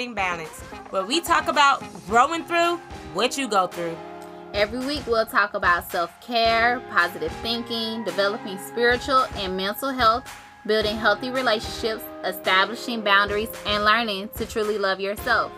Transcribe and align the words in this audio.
Finding 0.00 0.14
Balance, 0.14 0.60
where 0.88 1.04
we 1.04 1.20
talk 1.20 1.48
about 1.48 1.84
growing 2.06 2.42
through 2.42 2.78
what 3.12 3.36
you 3.36 3.46
go 3.46 3.66
through. 3.66 3.94
Every 4.54 4.78
week, 4.78 5.06
we'll 5.06 5.26
talk 5.26 5.52
about 5.52 5.92
self 5.92 6.18
care, 6.22 6.80
positive 6.88 7.30
thinking, 7.42 8.02
developing 8.04 8.56
spiritual 8.66 9.26
and 9.36 9.58
mental 9.58 9.90
health, 9.90 10.24
building 10.64 10.96
healthy 10.96 11.30
relationships, 11.30 12.02
establishing 12.24 13.02
boundaries, 13.02 13.50
and 13.66 13.84
learning 13.84 14.30
to 14.36 14.46
truly 14.46 14.78
love 14.78 15.00
yourself. 15.00 15.52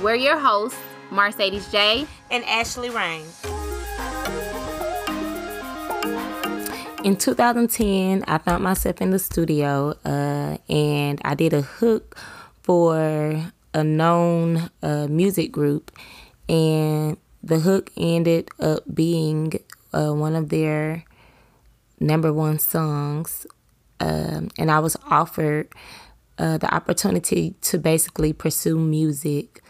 We're 0.00 0.14
your 0.14 0.38
hosts, 0.38 0.78
Mercedes 1.10 1.68
J. 1.72 2.06
and 2.30 2.44
Ashley 2.44 2.90
Rain. 2.90 3.24
In 7.02 7.16
2010, 7.16 8.22
I 8.28 8.38
found 8.38 8.62
myself 8.62 9.00
in 9.00 9.10
the 9.10 9.18
studio 9.18 9.96
uh, 10.04 10.58
and 10.68 11.20
I 11.24 11.34
did 11.34 11.52
a 11.52 11.62
hook 11.62 12.16
for 12.62 13.50
a 13.74 13.84
known 13.84 14.70
uh, 14.82 15.06
music 15.08 15.52
group, 15.52 15.90
and 16.48 17.16
the 17.42 17.60
hook 17.60 17.90
ended 17.96 18.48
up 18.58 18.82
being 18.92 19.52
uh, 19.92 20.12
one 20.12 20.34
of 20.34 20.48
their 20.48 21.04
number 21.98 22.32
one 22.32 22.58
songs. 22.58 23.46
Um, 24.00 24.48
and 24.58 24.70
I 24.70 24.78
was 24.78 24.96
offered 25.10 25.68
uh, 26.38 26.56
the 26.58 26.74
opportunity 26.74 27.54
to 27.62 27.78
basically 27.78 28.32
pursue 28.32 28.78
music. 28.78 29.62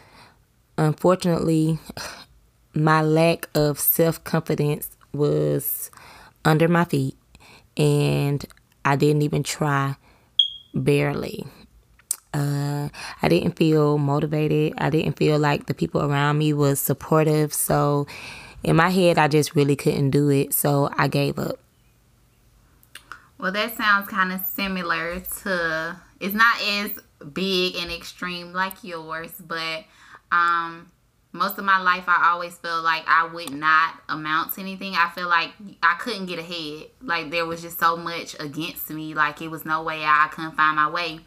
Unfortunately, 0.77 1.79
my 2.73 3.01
lack 3.01 3.49
of 3.53 3.79
self 3.79 4.23
confidence 4.23 4.89
was 5.13 5.91
under 6.45 6.67
my 6.67 6.85
feet 6.85 7.17
and 7.77 8.45
I 8.85 8.95
didn't 8.95 9.21
even 9.21 9.43
try 9.43 9.95
barely. 10.73 11.45
Uh, 12.33 12.89
I 13.21 13.27
didn't 13.27 13.57
feel 13.57 13.97
motivated. 13.97 14.73
I 14.77 14.89
didn't 14.89 15.17
feel 15.17 15.37
like 15.37 15.65
the 15.65 15.73
people 15.73 16.01
around 16.01 16.37
me 16.37 16.53
was 16.53 16.79
supportive. 16.79 17.53
So 17.53 18.07
in 18.63 18.75
my 18.75 18.89
head, 18.89 19.17
I 19.17 19.27
just 19.27 19.55
really 19.55 19.75
couldn't 19.75 20.11
do 20.11 20.29
it. 20.29 20.53
So 20.53 20.89
I 20.97 21.07
gave 21.07 21.37
up. 21.37 21.59
Well, 23.37 23.51
that 23.51 23.75
sounds 23.75 24.07
kind 24.07 24.31
of 24.31 24.45
similar 24.45 25.19
to. 25.19 25.99
It's 26.19 26.35
not 26.35 26.61
as 26.61 26.91
big 27.33 27.75
and 27.75 27.91
extreme 27.91 28.53
like 28.53 28.83
yours, 28.83 29.31
but 29.39 29.83
um, 30.31 30.91
most 31.33 31.57
of 31.57 31.65
my 31.65 31.79
life 31.79 32.03
I 32.07 32.31
always 32.31 32.55
felt 32.57 32.83
like 32.83 33.03
I 33.07 33.27
would 33.27 33.51
not 33.51 33.95
amount 34.09 34.53
to 34.53 34.61
anything. 34.61 34.93
I 34.95 35.09
feel 35.15 35.27
like 35.27 35.51
I 35.81 35.95
couldn't 35.95 36.27
get 36.27 36.39
ahead. 36.39 36.87
Like 37.01 37.31
there 37.31 37.45
was 37.45 37.61
just 37.61 37.79
so 37.79 37.97
much 37.97 38.35
against 38.39 38.89
me. 38.89 39.13
Like 39.13 39.41
it 39.41 39.49
was 39.49 39.65
no 39.65 39.83
way 39.83 40.03
I 40.03 40.29
couldn't 40.31 40.55
find 40.55 40.75
my 40.75 40.89
way. 40.89 41.21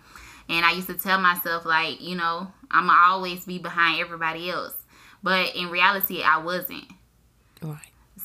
And 0.49 0.65
I 0.65 0.73
used 0.73 0.89
to 0.89 0.95
tell 0.95 1.21
myself 1.21 1.65
like, 1.65 2.01
you 2.01 2.17
know, 2.17 2.49
I'm 2.71 2.87
gonna 2.87 2.99
always 3.07 3.45
be 3.45 3.59
behind 3.59 4.01
everybody 4.01 4.51
else. 4.51 4.75
But 5.23 5.55
in 5.57 5.71
reality 5.71 6.23
I 6.23 6.39
wasn't. 6.39 6.87
Right. 7.63 7.79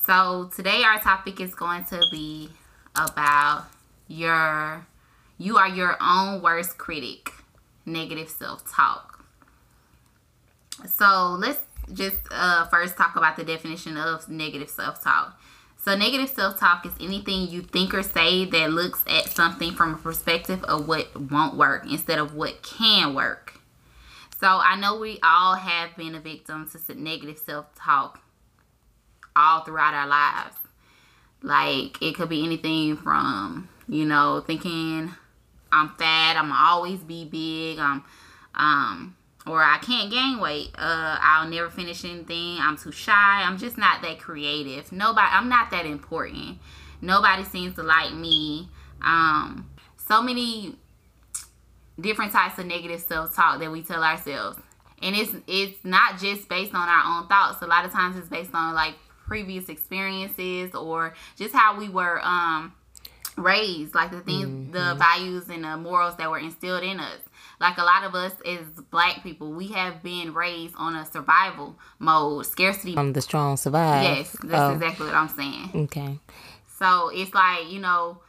So 0.04 0.50
today 0.54 0.82
our 0.82 0.98
topic 0.98 1.40
is 1.40 1.54
going 1.54 1.84
to 1.84 2.02
be 2.10 2.50
about 2.94 3.66
your 4.08 4.86
you 5.38 5.56
are 5.56 5.68
your 5.68 5.96
own 6.02 6.42
worst 6.42 6.76
critic, 6.76 7.30
negative 7.86 8.28
self-talk. 8.28 9.24
So 10.86 11.36
let's 11.38 11.60
just 11.92 12.18
uh, 12.30 12.66
first 12.66 12.96
talk 12.96 13.16
about 13.16 13.36
the 13.36 13.44
definition 13.44 13.96
of 13.96 14.28
negative 14.28 14.68
self 14.68 15.02
talk. 15.02 15.39
So, 15.82 15.96
negative 15.96 16.28
self 16.28 16.60
talk 16.60 16.84
is 16.84 16.92
anything 17.00 17.48
you 17.48 17.62
think 17.62 17.94
or 17.94 18.02
say 18.02 18.44
that 18.44 18.70
looks 18.70 19.02
at 19.06 19.30
something 19.30 19.72
from 19.72 19.94
a 19.94 19.96
perspective 19.96 20.62
of 20.64 20.86
what 20.86 21.18
won't 21.18 21.56
work 21.56 21.86
instead 21.90 22.18
of 22.18 22.34
what 22.34 22.62
can 22.62 23.14
work. 23.14 23.58
So, 24.38 24.46
I 24.46 24.76
know 24.76 24.98
we 24.98 25.18
all 25.22 25.54
have 25.54 25.96
been 25.96 26.14
a 26.14 26.20
victim 26.20 26.68
to 26.70 26.78
some 26.78 27.02
negative 27.02 27.38
self 27.38 27.74
talk 27.74 28.22
all 29.34 29.64
throughout 29.64 29.94
our 29.94 30.06
lives. 30.06 30.56
Like, 31.42 32.02
it 32.02 32.14
could 32.14 32.28
be 32.28 32.44
anything 32.44 32.98
from, 32.98 33.70
you 33.88 34.04
know, 34.04 34.44
thinking 34.46 35.14
I'm 35.72 35.88
fat, 35.96 36.36
I'm 36.36 36.52
always 36.52 37.00
be 37.00 37.24
big, 37.24 37.78
I'm, 37.78 38.04
um, 38.54 39.16
or 39.50 39.62
I 39.62 39.78
can't 39.78 40.10
gain 40.10 40.38
weight. 40.38 40.70
Uh, 40.78 41.18
I'll 41.20 41.48
never 41.48 41.68
finish 41.68 42.04
anything. 42.04 42.58
I'm 42.60 42.76
too 42.76 42.92
shy. 42.92 43.42
I'm 43.42 43.58
just 43.58 43.76
not 43.76 44.00
that 44.02 44.20
creative. 44.20 44.92
Nobody. 44.92 45.26
I'm 45.28 45.48
not 45.48 45.70
that 45.72 45.86
important. 45.86 46.58
Nobody 47.02 47.42
seems 47.44 47.74
to 47.74 47.82
like 47.82 48.14
me. 48.14 48.68
Um, 49.02 49.68
so 49.96 50.22
many 50.22 50.76
different 52.00 52.32
types 52.32 52.58
of 52.58 52.66
negative 52.66 53.00
self 53.00 53.34
talk 53.34 53.58
that 53.58 53.70
we 53.70 53.82
tell 53.82 54.04
ourselves, 54.04 54.58
and 55.02 55.16
it's 55.16 55.34
it's 55.48 55.84
not 55.84 56.18
just 56.18 56.48
based 56.48 56.72
on 56.72 56.88
our 56.88 57.18
own 57.18 57.26
thoughts. 57.26 57.60
A 57.62 57.66
lot 57.66 57.84
of 57.84 57.92
times 57.92 58.16
it's 58.16 58.28
based 58.28 58.54
on 58.54 58.74
like 58.74 58.94
previous 59.26 59.68
experiences 59.68 60.74
or 60.74 61.14
just 61.36 61.54
how 61.54 61.76
we 61.76 61.88
were 61.88 62.20
um 62.22 62.72
raised, 63.36 63.94
like 63.94 64.10
the 64.10 64.20
things, 64.20 64.46
mm-hmm. 64.46 64.72
the 64.72 64.94
values 64.94 65.48
and 65.48 65.64
the 65.64 65.76
morals 65.76 66.16
that 66.18 66.30
were 66.30 66.38
instilled 66.38 66.84
in 66.84 67.00
us 67.00 67.20
like 67.60 67.76
a 67.76 67.84
lot 67.84 68.04
of 68.04 68.14
us 68.14 68.32
as 68.46 68.66
black 68.90 69.22
people, 69.22 69.52
we 69.52 69.68
have 69.68 70.02
been 70.02 70.32
raised 70.32 70.74
on 70.78 70.96
a 70.96 71.04
survival 71.04 71.78
mode, 71.98 72.46
scarcity. 72.46 72.96
Um, 72.96 73.12
the 73.12 73.20
strong 73.20 73.58
survive. 73.58 74.02
Yes, 74.02 74.36
that's 74.42 74.54
oh. 74.54 74.72
exactly 74.72 75.06
what 75.06 75.14
I'm 75.14 75.28
saying. 75.28 75.70
Okay. 75.74 76.18
So 76.78 77.10
it's 77.12 77.34
like 77.34 77.70
you 77.70 77.80
know, 77.80 78.22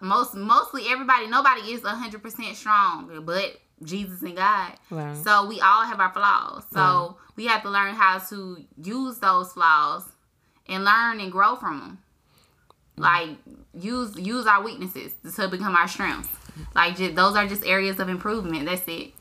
most 0.00 0.34
mostly 0.34 0.84
everybody, 0.88 1.26
nobody 1.26 1.60
is 1.72 1.82
hundred 1.82 2.22
percent 2.22 2.56
strong, 2.56 3.22
but 3.24 3.60
Jesus 3.82 4.22
and 4.22 4.34
God. 4.34 4.72
Right. 4.90 5.16
So 5.18 5.46
we 5.46 5.60
all 5.60 5.84
have 5.84 6.00
our 6.00 6.12
flaws. 6.12 6.64
So 6.72 6.80
right. 6.80 7.14
we 7.36 7.46
have 7.46 7.62
to 7.62 7.70
learn 7.70 7.94
how 7.94 8.18
to 8.30 8.64
use 8.82 9.18
those 9.18 9.52
flaws 9.52 10.04
and 10.66 10.84
learn 10.84 11.20
and 11.20 11.30
grow 11.30 11.54
from 11.56 11.80
them. 11.80 11.98
Like 12.96 13.28
use 13.74 14.16
use 14.16 14.46
our 14.46 14.62
weaknesses 14.62 15.12
to 15.36 15.48
become 15.48 15.76
our 15.76 15.86
strengths. 15.86 16.30
Like 16.74 16.96
just, 16.96 17.14
those 17.14 17.36
are 17.36 17.46
just 17.46 17.64
areas 17.64 17.98
of 18.00 18.08
improvement. 18.08 18.66
That's 18.66 18.86
it. 18.86 19.12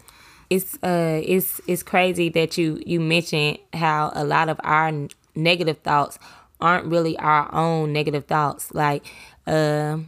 It's 0.50 0.76
uh 0.82 1.22
it's 1.24 1.60
it's 1.68 1.84
crazy 1.84 2.30
that 2.30 2.58
you 2.58 2.82
you 2.86 3.00
mentioned 3.02 3.58
how 3.74 4.12
a 4.16 4.24
lot 4.24 4.48
of 4.48 4.60
our 4.64 4.92
negative 5.36 5.80
thoughts 5.80 6.18
aren't 6.60 6.86
really 6.86 7.18
our 7.20 7.54
own 7.54 7.94
negative 7.94 8.26
thoughts. 8.26 8.74
Like 8.74 9.06
uh, 9.46 10.00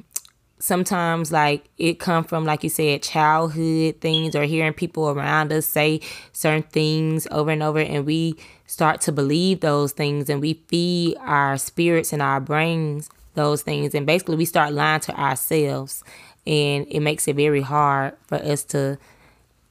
sometimes 0.59 1.31
like 1.31 1.69
it 1.78 2.00
come 2.00 2.23
from 2.23 2.44
like 2.44 2.63
you 2.63 2.69
said 2.69 3.01
childhood 3.01 3.96
things 4.01 4.35
or 4.35 4.44
hearing 4.44 4.73
people 4.73 5.09
around 5.09 5.53
us 5.53 5.66
say 5.66 6.01
certain 6.34 6.63
things 6.63 7.28
over 7.31 7.50
and 7.50 7.63
over 7.63 7.79
and 7.79 8.06
we 8.06 8.35
start 8.67 9.00
to 9.00 9.11
believe 9.11 9.61
those 9.61 9.94
things 9.94 10.29
and 10.29 10.41
we 10.41 10.56
feed 10.67 11.16
our 11.22 11.57
spirits 11.57 12.11
and 12.11 12.22
our 12.22 12.41
brains 12.41 13.09
those 13.35 13.61
things 13.61 13.96
and 13.96 14.06
basically 14.06 14.35
we 14.35 14.44
start 14.44 14.73
lying 14.73 15.00
to 15.00 15.17
ourselves 15.17 16.03
and 16.50 16.88
it 16.90 17.02
makes 17.02 17.28
it 17.28 17.36
very 17.36 17.62
hard 17.62 18.16
for 18.26 18.38
us 18.38 18.64
to 18.64 18.97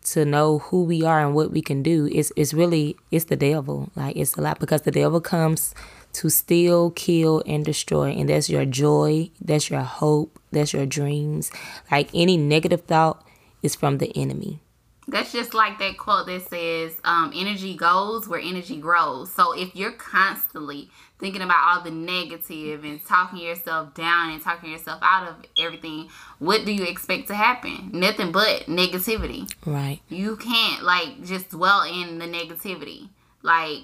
to 0.05 0.25
know 0.25 0.61
who 0.61 0.85
we 0.85 1.03
are 1.03 1.21
and 1.21 1.35
what 1.35 1.51
we 1.51 1.61
can 1.61 1.83
do. 1.83 2.09
It's 2.11 2.33
it's 2.37 2.55
really 2.55 2.97
it's 3.11 3.27
the 3.27 3.37
devil. 3.37 3.91
Like 3.97 4.17
it's 4.17 4.37
a 4.37 4.41
lot 4.41 4.61
because 4.61 4.83
the 4.83 4.93
devil 4.93 5.21
comes 5.21 5.75
to 6.15 6.31
steal 6.31 6.93
kill 6.93 7.43
and 7.47 7.65
destroy. 7.65 8.11
And 8.13 8.29
that's 8.29 8.49
your 8.49 8.65
joy 8.65 9.31
that's 9.41 9.69
your 9.69 9.83
hope 9.83 10.39
that's 10.53 10.73
your 10.73 10.87
dreams. 10.87 11.51
Like 11.91 12.11
any 12.15 12.37
negative 12.37 12.83
thought 12.83 13.27
is 13.61 13.75
from 13.75 13.99
the 13.99 14.17
enemy 14.17 14.61
that's 15.09 15.33
just 15.33 15.55
like 15.55 15.79
that 15.79 15.99
quote 15.99 16.27
that 16.27 16.49
says 16.49 17.01
um, 17.05 17.33
energy 17.35 17.75
goes 17.77 18.29
where 18.29 18.41
energy 18.41 18.77
grows 18.77 19.33
so 19.33 19.53
if 19.53 19.75
you're 19.75 19.93
constantly 19.93 20.91
thinking 21.19 21.43
about 21.43 21.59
all 21.65 21.85
the 21.85 21.91
negative 21.91 22.85
and 22.85 23.05
talking 23.05 23.41
yourself 23.41 23.95
down 23.95 24.31
and 24.31 24.43
talking 24.43 24.71
yourself 24.71 25.01
out 25.03 25.29
of 25.29 25.37
everything, 25.59 26.09
what 26.39 26.65
do 26.65 26.73
you 26.73 26.85
expect 26.85 27.29
to 27.29 27.35
happen? 27.35 27.91
Nothing 27.93 28.33
but 28.33 28.67
negativity. 28.67 29.53
Right. 29.67 30.01
You 30.09 30.37
can't 30.37 30.85
like 30.85 31.25
just 31.25 31.51
dwell 31.51 31.83
in 31.83 32.19
the 32.19 32.27
negativity. 32.27 33.09
Like 33.43 33.81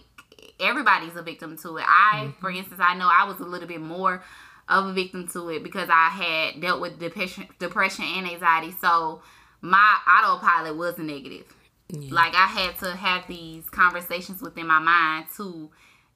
everybody's 0.61 1.17
a 1.17 1.23
victim 1.23 1.57
to 1.59 1.79
it. 1.79 1.85
I, 1.87 2.27
mm-hmm. 2.27 2.41
for 2.41 2.51
instance, 2.51 2.81
I 2.83 2.95
know 2.97 3.09
I 3.11 3.25
was 3.27 3.41
a 3.41 3.45
little 3.45 3.69
bit 3.69 3.81
more 3.81 4.23
of 4.69 4.87
a 4.87 4.93
victim 4.93 5.29
to 5.29 5.51
it 5.51 5.63
because 5.63 5.89
I 5.91 6.09
had 6.09 6.61
dealt 6.61 6.81
with 6.81 6.99
depression, 6.99 7.49
depression 7.59 8.05
and 8.17 8.27
anxiety. 8.27 8.75
So 8.81 9.23
my 9.65 9.97
autopilot 10.07 10.77
was 10.77 10.99
negative. 10.99 11.47
Yeah. 11.89 12.15
Like 12.15 12.35
I 12.35 12.47
had 12.47 12.79
to 12.81 12.95
have 12.95 13.27
these 13.27 13.69
conversations 13.71 14.43
within 14.43 14.67
my 14.67 14.79
mind 14.79 15.27
to 15.39 15.71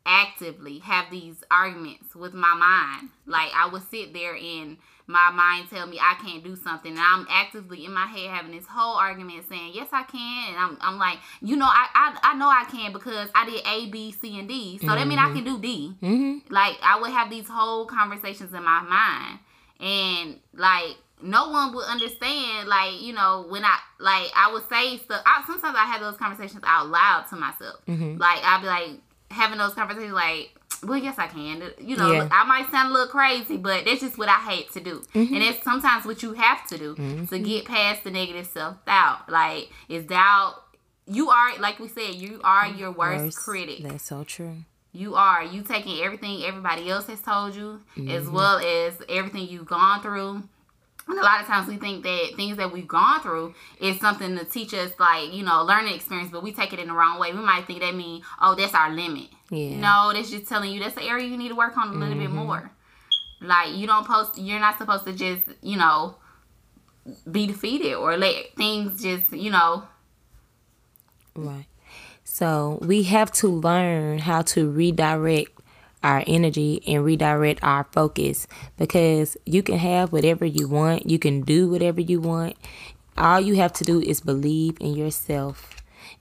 actively 0.05 0.81
have 0.81 1.11
these 1.11 1.43
arguments 1.51 2.15
with 2.15 2.35
my 2.35 2.55
mind. 2.55 3.09
Like 3.27 3.51
I 3.55 3.67
would 3.69 3.89
sit 3.91 4.13
there 4.13 4.35
and 4.35 4.77
my 5.07 5.31
mind 5.31 5.71
tell 5.71 5.87
me 5.87 5.99
I 5.99 6.17
can't 6.23 6.45
do 6.45 6.57
something, 6.57 6.93
and 6.93 7.01
I'm 7.01 7.27
actively 7.31 7.87
in 7.87 7.95
my 7.95 8.05
head 8.05 8.29
having 8.29 8.53
this 8.53 8.67
whole 8.69 8.97
argument 8.97 9.49
saying 9.49 9.73
yes 9.73 9.89
I 9.93 10.03
can, 10.03 10.49
and 10.49 10.59
I'm, 10.59 10.77
I'm 10.83 10.99
like 10.99 11.19
you 11.41 11.57
know 11.57 11.65
I, 11.65 11.89
I 11.95 12.33
I 12.33 12.35
know 12.35 12.49
I 12.49 12.65
can 12.71 12.93
because 12.93 13.31
I 13.35 13.47
did 13.47 13.67
A 13.67 13.91
B 13.91 14.13
C 14.13 14.39
and 14.39 14.47
D, 14.47 14.77
so 14.77 14.87
mm-hmm. 14.87 14.95
that 14.95 15.09
means 15.09 15.21
I 15.23 15.33
can 15.33 15.45
do 15.45 15.59
D. 15.59 15.95
Mm-hmm. 16.03 16.53
Like 16.53 16.77
I 16.83 17.01
would 17.01 17.11
have 17.11 17.31
these 17.31 17.49
whole 17.49 17.87
conversations 17.87 18.53
in 18.53 18.63
my 18.63 18.83
mind, 18.83 19.39
and 19.81 20.41
like 20.53 20.97
no 21.23 21.51
one 21.51 21.75
would 21.75 21.87
understand. 21.87 22.69
Like 22.69 23.01
you 23.01 23.13
know, 23.13 23.47
when 23.49 23.65
I 23.65 23.79
like 23.99 24.31
I 24.37 24.53
would 24.53 24.69
say 24.69 24.99
stuff. 24.99 25.23
I, 25.27 25.43
sometimes 25.47 25.77
I 25.79 25.85
have 25.87 26.01
those 26.01 26.17
conversations 26.17 26.63
out 26.67 26.89
loud 26.89 27.27
to 27.31 27.37
myself. 27.37 27.77
Mm-hmm. 27.87 28.19
Like 28.19 28.41
I'd 28.43 28.61
be 28.63 28.67
like 28.67 28.91
having 29.31 29.59
those 29.59 29.75
conversations 29.75 30.13
like. 30.15 30.51
Well, 30.85 30.97
yes, 30.99 31.17
I 31.19 31.27
can. 31.27 31.61
You 31.81 31.97
know, 31.97 32.13
Yeah. 32.13 32.29
I 32.31 32.45
might 32.45 32.71
sound 32.71 32.91
a 32.91 32.93
little 32.93 33.09
crazy, 33.09 33.57
but 33.57 33.85
that's 33.85 34.01
just 34.01 34.17
what 34.17 34.29
I 34.29 34.35
hate 34.35 34.71
to 34.75 34.81
do, 34.81 35.03
Mm-hmm. 35.13 35.35
and 35.35 35.43
it's 35.43 35.65
sometimes 35.65 36.05
what 36.05 36.23
you 36.23 36.35
have 36.35 36.65
to 36.69 36.79
do 36.79 36.95
to 37.29 37.39
get 37.41 37.65
past 37.65 38.05
the 38.05 38.13
negative 38.13 38.47
self 38.47 38.85
doubt. 38.87 39.29
Like, 39.29 39.71
is 39.89 40.05
doubt? 40.05 40.55
You 41.09 41.31
are, 41.31 41.59
like 41.59 41.81
we 41.81 41.89
said, 41.89 42.15
you 42.15 42.41
are 42.45 42.69
your 42.69 42.93
worst, 42.93 43.25
Worst. 43.25 43.39
critic. 43.39 43.79
That's 43.83 44.05
so 44.05 44.23
true. 44.23 44.59
You 44.93 45.17
are. 45.17 45.43
You 45.43 45.63
taking 45.63 46.01
everything 46.05 46.45
everybody 46.45 46.89
else 46.89 47.07
has 47.09 47.21
told 47.23 47.57
you, 47.57 47.81
Mm-hmm. 47.97 48.11
as 48.11 48.29
well 48.29 48.59
as 48.59 49.03
everything 49.09 49.49
you've 49.49 49.67
gone 49.67 50.01
through. 50.01 50.45
And 51.09 51.19
a 51.19 51.23
lot 51.23 51.41
of 51.41 51.47
times 51.47 51.67
we 51.69 51.77
think 51.79 52.03
that 52.05 52.33
things 52.37 52.59
that 52.59 52.71
we've 52.73 52.87
gone 52.87 53.21
through 53.23 53.55
is 53.81 53.99
something 53.99 54.37
to 54.37 54.45
teach 54.45 54.75
us, 54.75 54.93
like, 54.99 55.33
you 55.33 55.43
know, 55.43 55.63
learning 55.63 55.95
experience, 55.95 56.31
but 56.31 56.43
we 56.43 56.53
take 56.53 56.73
it 56.75 56.79
in 56.79 56.89
the 56.89 56.93
wrong 56.95 57.19
way. 57.19 57.33
We 57.33 57.41
might 57.41 57.67
think 57.67 57.81
that 57.81 57.95
mean, 57.95 58.23
oh, 58.43 58.55
that's 58.55 58.75
our 58.75 58.91
limit. 58.91 59.29
Yeah. 59.51 59.81
No, 59.81 60.13
that's 60.13 60.31
just 60.31 60.47
telling 60.47 60.71
you 60.71 60.81
that's 60.81 60.95
the 60.97 61.05
area 61.05 61.27
you 61.27 61.39
need 61.39 61.49
to 61.49 61.55
work 61.57 61.77
on 61.79 61.89
a 61.89 61.93
little 61.93 62.09
Mm-hmm. 62.15 62.21
bit 62.21 62.31
more. 62.31 62.71
Like, 63.41 63.75
you 63.75 63.87
don't 63.87 64.07
post, 64.07 64.37
you're 64.39 64.61
not 64.61 64.77
supposed 64.79 65.07
to 65.07 65.13
just, 65.15 65.43
you 65.63 65.79
know, 65.79 66.17
be 67.31 67.47
defeated 67.47 67.95
or 67.95 68.17
let 68.19 68.55
things 68.57 69.03
just, 69.03 69.33
you 69.33 69.51
know, 69.51 69.85
Right. 71.35 71.67
So 72.25 72.79
we 72.83 73.05
have 73.05 73.33
to 73.33 73.49
learn 73.49 74.19
how 74.19 74.43
to 74.43 74.69
redirect 74.71 75.58
our 76.03 76.23
energy 76.27 76.83
and 76.87 77.05
redirect 77.05 77.63
our 77.63 77.85
focus. 77.93 78.47
Because 78.77 79.37
you 79.45 79.63
can 79.63 79.79
have 79.79 80.13
whatever 80.13 80.45
you 80.45 80.69
want, 80.69 81.09
you 81.09 81.19
can 81.19 81.43
do 81.43 81.69
whatever 81.69 82.01
you 82.01 82.21
want. 82.21 82.57
All 83.17 83.41
you 83.41 83.57
have 83.57 83.73
to 83.75 83.85
do 83.85 84.01
is 84.01 84.21
believe 84.21 84.77
in 84.81 84.95
yourself 84.95 85.75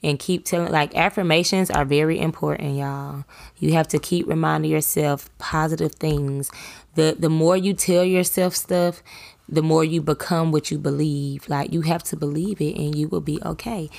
and 0.04 0.20
keep 0.20 0.46
telling 0.46 0.72
like 0.72 0.96
affirmations 0.96 1.70
are 1.70 1.86
very 1.86 2.20
important 2.20 2.78
y'all. 2.78 3.24
You 3.60 3.74
have 3.74 3.88
to 3.90 4.00
keep 4.00 4.28
reminding 4.28 4.72
yourself 4.72 5.30
positive 5.38 5.96
things. 5.96 6.52
The 6.96 7.16
the 7.18 7.30
more 7.30 7.58
you 7.58 7.74
tell 7.74 8.04
yourself 8.04 8.56
stuff 8.56 9.04
the 9.50 9.62
more 9.62 9.84
you 9.84 10.02
become 10.02 10.52
what 10.52 10.72
you 10.72 10.78
believe. 10.78 11.48
Like 11.48 11.72
you 11.72 11.82
have 11.82 12.04
to 12.06 12.18
believe 12.18 12.60
it 12.62 12.76
and 12.76 12.96
you 12.96 13.08
will 13.08 13.22
be 13.22 13.40
okay 13.46 13.90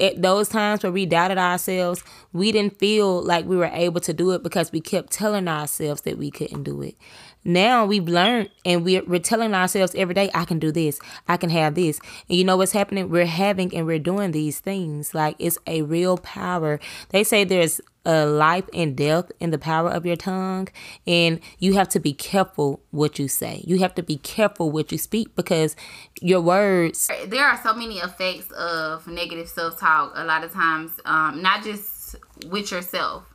at 0.00 0.20
those 0.20 0.48
times 0.48 0.82
where 0.82 0.92
we 0.92 1.06
doubted 1.06 1.38
ourselves, 1.38 2.02
we 2.32 2.50
didn't 2.52 2.78
feel 2.78 3.22
like 3.22 3.44
we 3.46 3.56
were 3.56 3.70
able 3.72 4.00
to 4.00 4.12
do 4.12 4.32
it 4.32 4.42
because 4.42 4.72
we 4.72 4.80
kept 4.80 5.12
telling 5.12 5.48
ourselves 5.48 6.02
that 6.02 6.18
we 6.18 6.30
couldn't 6.30 6.64
do 6.64 6.82
it. 6.82 6.96
Now 7.44 7.84
we've 7.84 8.08
learned 8.08 8.50
and 8.64 8.84
we're, 8.84 9.04
we're 9.04 9.20
telling 9.20 9.54
ourselves 9.54 9.94
every 9.94 10.14
day, 10.14 10.30
I 10.34 10.44
can 10.44 10.58
do 10.58 10.70
this, 10.70 11.00
I 11.28 11.36
can 11.36 11.50
have 11.50 11.74
this. 11.74 12.00
And 12.28 12.38
you 12.38 12.44
know 12.44 12.56
what's 12.56 12.72
happening? 12.72 13.08
We're 13.08 13.26
having 13.26 13.74
and 13.74 13.86
we're 13.86 13.98
doing 13.98 14.32
these 14.32 14.60
things. 14.60 15.14
Like 15.14 15.36
it's 15.38 15.58
a 15.66 15.82
real 15.82 16.18
power. 16.18 16.78
They 17.10 17.24
say 17.24 17.44
there's 17.44 17.80
a 18.04 18.26
life 18.26 18.68
and 18.74 18.96
death 18.96 19.30
in 19.38 19.50
the 19.50 19.58
power 19.58 19.88
of 19.88 20.04
your 20.04 20.16
tongue. 20.16 20.68
And 21.06 21.40
you 21.58 21.74
have 21.74 21.88
to 21.90 22.00
be 22.00 22.12
careful 22.12 22.80
what 22.90 23.18
you 23.18 23.28
say. 23.28 23.62
You 23.66 23.78
have 23.78 23.94
to 23.94 24.02
be 24.02 24.16
careful 24.16 24.70
what 24.70 24.90
you 24.90 24.98
speak 24.98 25.34
because 25.36 25.76
your 26.20 26.40
words 26.40 27.10
there 27.26 27.44
are 27.44 27.60
so 27.62 27.74
many 27.74 27.98
effects 27.98 28.50
of 28.52 29.06
negative 29.06 29.48
self-talk 29.48 30.12
a 30.14 30.24
lot 30.24 30.44
of 30.44 30.52
times 30.52 30.92
um, 31.04 31.42
not 31.42 31.64
just 31.64 32.14
with 32.48 32.70
yourself 32.70 33.34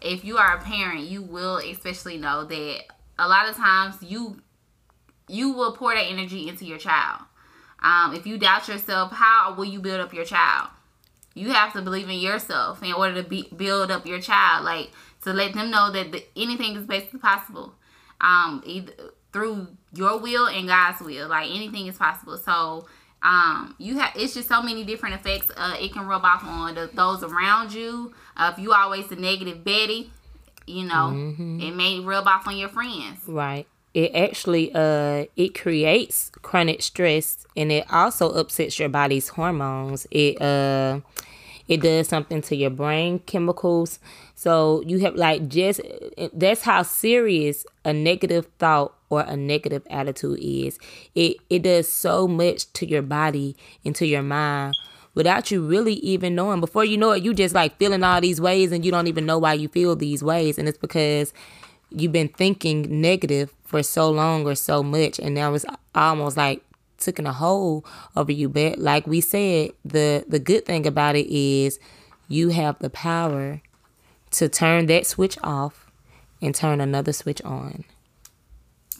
if 0.00 0.24
you 0.24 0.36
are 0.36 0.56
a 0.56 0.60
parent 0.60 1.00
you 1.00 1.20
will 1.20 1.56
especially 1.56 2.16
know 2.16 2.44
that 2.44 2.84
a 3.18 3.28
lot 3.28 3.48
of 3.48 3.56
times 3.56 3.96
you 4.02 4.40
you 5.28 5.52
will 5.52 5.72
pour 5.72 5.94
that 5.94 6.06
energy 6.06 6.48
into 6.48 6.64
your 6.64 6.78
child. 6.78 7.22
Um, 7.82 8.14
if 8.14 8.26
you 8.26 8.38
doubt 8.38 8.68
yourself 8.68 9.12
how 9.12 9.54
will 9.56 9.64
you 9.64 9.80
build 9.80 10.00
up 10.00 10.14
your 10.14 10.24
child? 10.24 10.70
You 11.34 11.50
have 11.50 11.72
to 11.74 11.82
believe 11.82 12.08
in 12.08 12.18
yourself 12.18 12.82
in 12.82 12.92
order 12.92 13.22
to 13.22 13.28
be, 13.28 13.48
build 13.54 13.90
up 13.90 14.06
your 14.06 14.20
child 14.20 14.64
like 14.64 14.90
to 15.22 15.32
let 15.32 15.54
them 15.54 15.70
know 15.70 15.90
that 15.92 16.12
the, 16.12 16.24
anything 16.36 16.76
is 16.76 16.84
basically 16.84 17.20
possible 17.20 17.74
um 18.20 18.62
either 18.66 18.92
through 19.32 19.68
your 19.92 20.18
will 20.18 20.46
and 20.46 20.66
god's 20.66 21.00
will 21.00 21.28
like 21.28 21.50
anything 21.50 21.86
is 21.86 21.96
possible. 21.96 22.36
So 22.36 22.86
um 23.22 23.74
you 23.78 23.98
have 23.98 24.12
it's 24.16 24.34
just 24.34 24.48
so 24.48 24.62
many 24.62 24.84
different 24.84 25.14
effects 25.16 25.52
uh 25.56 25.76
it 25.78 25.92
can 25.92 26.06
rub 26.06 26.24
off 26.24 26.44
on 26.44 26.74
the, 26.74 26.90
those 26.94 27.22
around 27.22 27.72
you. 27.72 28.14
Uh, 28.36 28.52
if 28.52 28.62
you 28.62 28.72
always 28.72 29.08
the 29.08 29.16
negative 29.16 29.62
betty 29.64 30.10
you 30.68 30.84
know 30.84 31.10
it 31.60 31.74
may 31.74 32.00
rub 32.00 32.26
off 32.26 32.46
on 32.46 32.56
your 32.56 32.68
friends 32.68 33.20
Right. 33.26 33.66
It 33.94 34.14
actually 34.14 34.70
uh 34.74 35.24
it 35.34 35.58
creates 35.58 36.30
chronic 36.42 36.82
stress 36.82 37.46
and 37.56 37.72
it 37.72 37.84
also 37.92 38.30
upsets 38.30 38.78
your 38.78 38.88
body's 38.90 39.28
hormones. 39.28 40.06
It 40.10 40.40
uh 40.40 41.00
it 41.66 41.80
does 41.82 42.08
something 42.08 42.40
to 42.42 42.54
your 42.56 42.70
brain 42.70 43.18
chemicals. 43.20 43.98
So 44.34 44.82
you 44.86 45.00
have 45.00 45.16
like 45.16 45.48
just 45.48 45.80
that's 46.32 46.62
how 46.62 46.82
serious 46.82 47.66
a 47.84 47.92
negative 47.92 48.46
thought 48.58 48.94
or 49.10 49.22
a 49.22 49.36
negative 49.36 49.82
attitude 49.90 50.38
is. 50.40 50.78
It 51.14 51.38
it 51.50 51.62
does 51.62 51.88
so 51.88 52.28
much 52.28 52.70
to 52.74 52.86
your 52.86 53.02
body 53.02 53.56
and 53.84 53.96
to 53.96 54.06
your 54.06 54.22
mind 54.22 54.76
without 55.14 55.50
you 55.50 55.66
really 55.66 55.94
even 55.94 56.34
knowing. 56.34 56.60
Before 56.60 56.84
you 56.84 56.96
know 56.96 57.12
it, 57.12 57.22
you 57.22 57.34
just 57.34 57.54
like 57.54 57.76
feeling 57.78 58.02
all 58.02 58.20
these 58.20 58.40
ways 58.40 58.72
and 58.72 58.84
you 58.84 58.90
don't 58.90 59.06
even 59.06 59.26
know 59.26 59.38
why 59.38 59.54
you 59.54 59.68
feel 59.68 59.96
these 59.96 60.22
ways. 60.22 60.58
And 60.58 60.68
it's 60.68 60.78
because 60.78 61.32
you've 61.90 62.12
been 62.12 62.28
thinking 62.28 63.00
negative 63.00 63.52
for 63.64 63.82
so 63.82 64.10
long 64.10 64.46
or 64.46 64.54
so 64.54 64.82
much 64.82 65.18
and 65.18 65.34
now 65.34 65.52
it's 65.54 65.64
almost 65.94 66.36
like 66.36 66.62
taking 66.98 67.26
a 67.26 67.32
hold 67.32 67.86
over 68.16 68.32
you 68.32 68.48
but 68.48 68.78
like 68.78 69.06
we 69.06 69.20
said 69.20 69.70
the 69.84 70.24
the 70.26 70.38
good 70.38 70.66
thing 70.66 70.86
about 70.86 71.14
it 71.14 71.26
is 71.32 71.78
you 72.28 72.48
have 72.48 72.78
the 72.80 72.90
power 72.90 73.60
to 74.30 74.48
turn 74.48 74.86
that 74.86 75.06
switch 75.06 75.38
off 75.42 75.90
and 76.42 76.54
turn 76.54 76.80
another 76.80 77.12
switch 77.12 77.40
on 77.42 77.84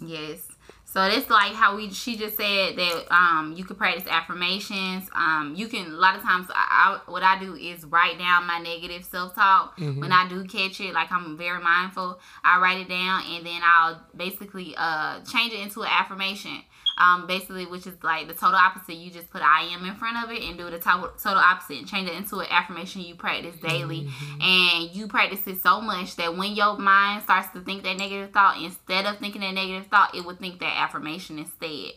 Yes. 0.00 0.47
So 0.90 1.02
it's 1.04 1.28
like 1.28 1.52
how 1.52 1.76
we 1.76 1.90
she 1.90 2.16
just 2.16 2.36
said 2.38 2.76
that 2.76 3.04
um 3.14 3.52
you 3.54 3.62
could 3.64 3.76
practice 3.76 4.06
affirmations. 4.08 5.08
Um 5.14 5.52
you 5.54 5.68
can 5.68 5.86
a 5.92 5.96
lot 5.96 6.16
of 6.16 6.22
times 6.22 6.46
I, 6.48 6.98
I 7.06 7.10
what 7.10 7.22
I 7.22 7.38
do 7.38 7.54
is 7.54 7.84
write 7.84 8.18
down 8.18 8.46
my 8.46 8.58
negative 8.58 9.04
self 9.04 9.34
talk. 9.34 9.78
When 10.00 10.12
I 10.12 10.26
do 10.28 10.44
catch 10.44 10.80
it, 10.80 10.94
like 10.94 11.12
I'm 11.12 11.36
very 11.36 11.60
mindful, 11.62 12.18
I 12.42 12.58
write 12.58 12.78
it 12.78 12.88
down 12.88 13.22
and 13.34 13.44
then 13.44 13.60
I'll 13.62 14.00
basically 14.16 14.74
uh 14.78 15.20
change 15.24 15.52
it 15.52 15.60
into 15.60 15.82
an 15.82 15.88
affirmation. 15.90 16.62
Um, 17.00 17.28
basically, 17.28 17.64
which 17.64 17.86
is 17.86 17.94
like 18.02 18.26
the 18.26 18.34
total 18.34 18.56
opposite. 18.56 18.96
You 18.96 19.10
just 19.12 19.30
put 19.30 19.40
I 19.40 19.62
am 19.72 19.84
in 19.86 19.94
front 19.94 20.16
of 20.24 20.32
it 20.32 20.42
and 20.42 20.58
do 20.58 20.68
the 20.68 20.80
total, 20.80 21.10
total 21.10 21.38
opposite 21.38 21.78
and 21.78 21.86
change 21.86 22.08
it 22.08 22.14
into 22.16 22.40
an 22.40 22.48
affirmation 22.50 23.02
you 23.02 23.14
practice 23.14 23.54
daily. 23.56 24.08
And 24.40 24.90
you 24.90 25.06
practice 25.06 25.46
it 25.46 25.62
so 25.62 25.80
much 25.80 26.16
that 26.16 26.36
when 26.36 26.54
your 26.56 26.76
mind 26.76 27.22
starts 27.22 27.50
to 27.52 27.60
think 27.60 27.84
that 27.84 27.96
negative 27.96 28.32
thought, 28.32 28.60
instead 28.60 29.06
of 29.06 29.18
thinking 29.18 29.42
that 29.42 29.54
negative 29.54 29.86
thought, 29.86 30.14
it 30.16 30.24
would 30.24 30.40
think 30.40 30.58
that 30.58 30.76
affirmation 30.76 31.38
instead. 31.38 31.92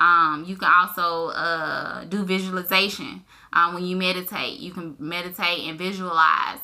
Um, 0.00 0.44
you 0.48 0.56
can 0.56 0.70
also 0.74 1.28
uh, 1.28 2.04
do 2.06 2.24
visualization. 2.24 3.22
Um, 3.52 3.74
when 3.74 3.84
you 3.84 3.96
meditate, 3.96 4.58
you 4.60 4.72
can 4.72 4.96
meditate 4.98 5.68
and 5.68 5.76
visualize 5.76 6.60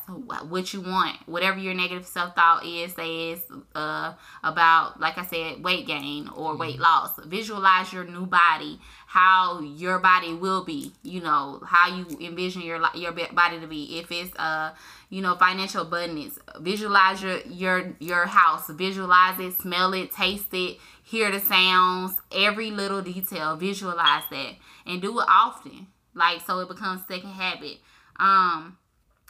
what 0.49 0.73
you 0.73 0.81
want, 0.81 1.17
whatever 1.27 1.59
your 1.59 1.73
negative 1.75 2.07
self 2.07 2.33
thought 2.33 2.65
is. 2.65 2.93
Say 2.95 3.31
is 3.31 3.41
uh, 3.75 4.13
about, 4.43 4.99
like 4.99 5.17
I 5.19 5.25
said, 5.25 5.63
weight 5.63 5.85
gain 5.85 6.29
or 6.29 6.57
weight 6.57 6.79
loss. 6.79 7.11
Visualize 7.25 7.93
your 7.93 8.05
new 8.05 8.25
body, 8.25 8.79
how 9.05 9.59
your 9.61 9.99
body 9.99 10.33
will 10.33 10.63
be. 10.63 10.93
You 11.03 11.21
know 11.21 11.61
how 11.63 11.95
you 11.95 12.07
envision 12.19 12.63
your 12.63 12.81
your 12.95 13.11
body 13.11 13.59
to 13.59 13.67
be. 13.67 13.99
If 13.99 14.11
it's 14.11 14.35
uh, 14.37 14.73
you 15.09 15.21
know, 15.21 15.35
financial 15.35 15.83
abundance, 15.83 16.39
visualize 16.59 17.21
your 17.21 17.39
your 17.41 17.93
your 17.99 18.25
house. 18.25 18.67
Visualize 18.69 19.39
it, 19.39 19.53
smell 19.59 19.93
it, 19.93 20.11
taste 20.11 20.53
it, 20.53 20.77
hear 21.07 21.31
the 21.31 21.39
sounds, 21.39 22.15
every 22.31 22.71
little 22.71 23.01
detail. 23.01 23.55
Visualize 23.55 24.23
that 24.29 24.53
and 24.85 25.01
do 25.01 25.19
it 25.19 25.25
often 25.29 25.87
like 26.17 26.41
so 26.45 26.59
it 26.59 26.67
becomes 26.67 27.01
second 27.07 27.29
habit 27.29 27.77
um 28.19 28.77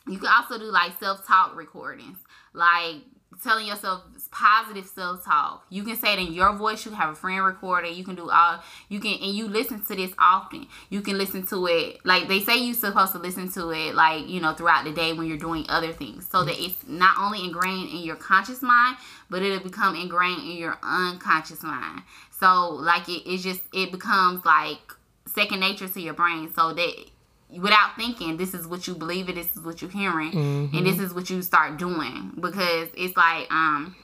you 0.08 0.18
can 0.18 0.30
also 0.30 0.58
do 0.58 0.66
like 0.66 0.98
self-talk 1.00 1.56
recordings 1.56 2.18
like 2.54 2.96
telling 3.44 3.68
yourself 3.68 4.04
positive 4.32 4.86
self-talk. 4.86 5.66
You 5.70 5.84
can 5.84 5.96
say 5.96 6.14
it 6.14 6.20
in 6.20 6.34
your 6.34 6.54
voice 6.54 6.86
you 6.86 6.92
have 6.92 7.10
a 7.10 7.16
friend 7.16 7.46
record 7.46 7.86
it 7.86 7.96
you 7.96 8.04
can 8.04 8.16
do 8.16 8.30
all 8.30 8.60
you 8.90 9.00
can 9.00 9.14
and 9.14 9.34
you 9.34 9.48
listen 9.48 9.82
to 9.82 9.96
this 9.96 10.14
often. 10.20 10.68
You 10.90 11.02
can 11.02 11.18
listen 11.18 11.46
to 11.48 11.66
it 11.68 12.06
like 12.06 12.28
they 12.28 12.40
say 12.40 12.58
you're 12.58 12.74
supposed 12.74 13.14
to 13.14 13.20
listen 13.20 13.52
to 13.54 13.70
it 13.72 13.96
like 13.96 14.28
you 14.28 14.40
know 14.40 14.54
throughout 14.54 14.86
the 14.86 14.92
day 14.92 15.14
when 15.14 15.28
you're 15.28 15.38
doing 15.38 15.66
other 15.70 15.94
things. 15.94 16.28
So 16.30 16.44
that 16.44 16.56
it's 16.58 16.88
not 16.88 17.18
only 17.20 17.44
ingrained 17.44 17.90
in 17.90 17.98
your 18.00 18.16
conscious 18.16 18.62
mind 18.62 18.98
but 19.30 19.42
it'll 19.42 19.64
become 19.64 19.96
ingrained 19.96 20.42
in 20.42 20.58
your 20.58 20.78
unconscious 20.84 21.64
mind. 21.64 22.04
So 22.40 22.70
like 22.70 23.10
it, 23.10 23.30
it 23.30 23.40
just 23.40 23.62
it 23.74 23.92
becomes 23.92 24.46
like 24.46 24.80
second 25.26 25.60
nature 25.60 25.88
to 25.88 26.02
your 26.02 26.14
brain. 26.14 26.52
So 26.54 26.74
that 26.74 27.06
without 27.50 27.96
thinking 27.96 28.38
this 28.38 28.54
is 28.54 28.68
what 28.68 28.88
you 28.88 28.96
believe 28.96 29.30
it 29.30 29.36
this 29.36 29.56
is 29.56 29.64
what 29.64 29.82
you're 29.82 29.92
hearing 29.92 30.34
and 30.74 30.86
this 30.86 31.00
is 31.00 31.14
what 31.14 31.30
you 31.30 31.42
start 31.42 31.78
doing. 31.78 32.34
Because 32.40 32.90
it's 32.96 33.16
like 33.16 33.52
um 33.52 33.96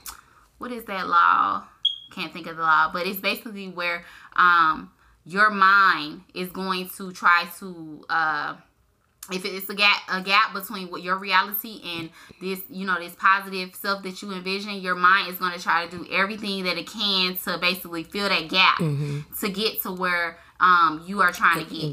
what 0.58 0.72
is 0.72 0.86
that 0.86 1.08
law? 1.08 1.64
Can't 2.12 2.32
think 2.32 2.48
of 2.48 2.58
the 2.58 2.64
law, 2.64 2.92
but 2.94 3.08
it's 3.08 3.20
basically 3.20 3.68
where 3.68 4.04
um 4.36 4.92
your 5.26 5.50
mind 5.50 6.22
is 6.34 6.50
going 6.50 6.90
to 6.98 7.12
try 7.12 7.48
to 7.60 8.04
uh 8.10 8.56
if 9.32 9.46
it's 9.46 9.70
a 9.70 9.76
gap 9.76 10.02
a 10.10 10.22
gap 10.22 10.54
between 10.54 10.92
what 10.92 11.02
your 11.02 11.18
reality 11.18 11.82
and 11.98 12.10
this 12.42 12.60
you 12.70 12.86
know 12.86 13.00
this 13.00 13.16
positive 13.16 13.74
self 13.74 14.04
that 14.04 14.22
you 14.22 14.32
envision 14.34 14.74
your 14.74 14.96
mind 14.96 15.32
is 15.32 15.40
going 15.40 15.54
to 15.54 15.62
try 15.62 15.86
to 15.86 15.98
do 15.98 16.06
everything 16.12 16.64
that 16.64 16.78
it 16.78 16.88
can 16.88 17.36
to 17.38 17.58
basically 17.58 18.04
fill 18.04 18.28
that 18.28 18.50
gap 18.50 18.80
mm-hmm. 18.80 19.20
to 19.40 19.50
get 19.50 19.82
to 19.82 19.92
where 19.92 20.38
um 20.64 21.04
you 21.06 21.22
are 21.22 21.32
trying 21.32 21.66
to 21.66 21.70
get. 21.70 21.84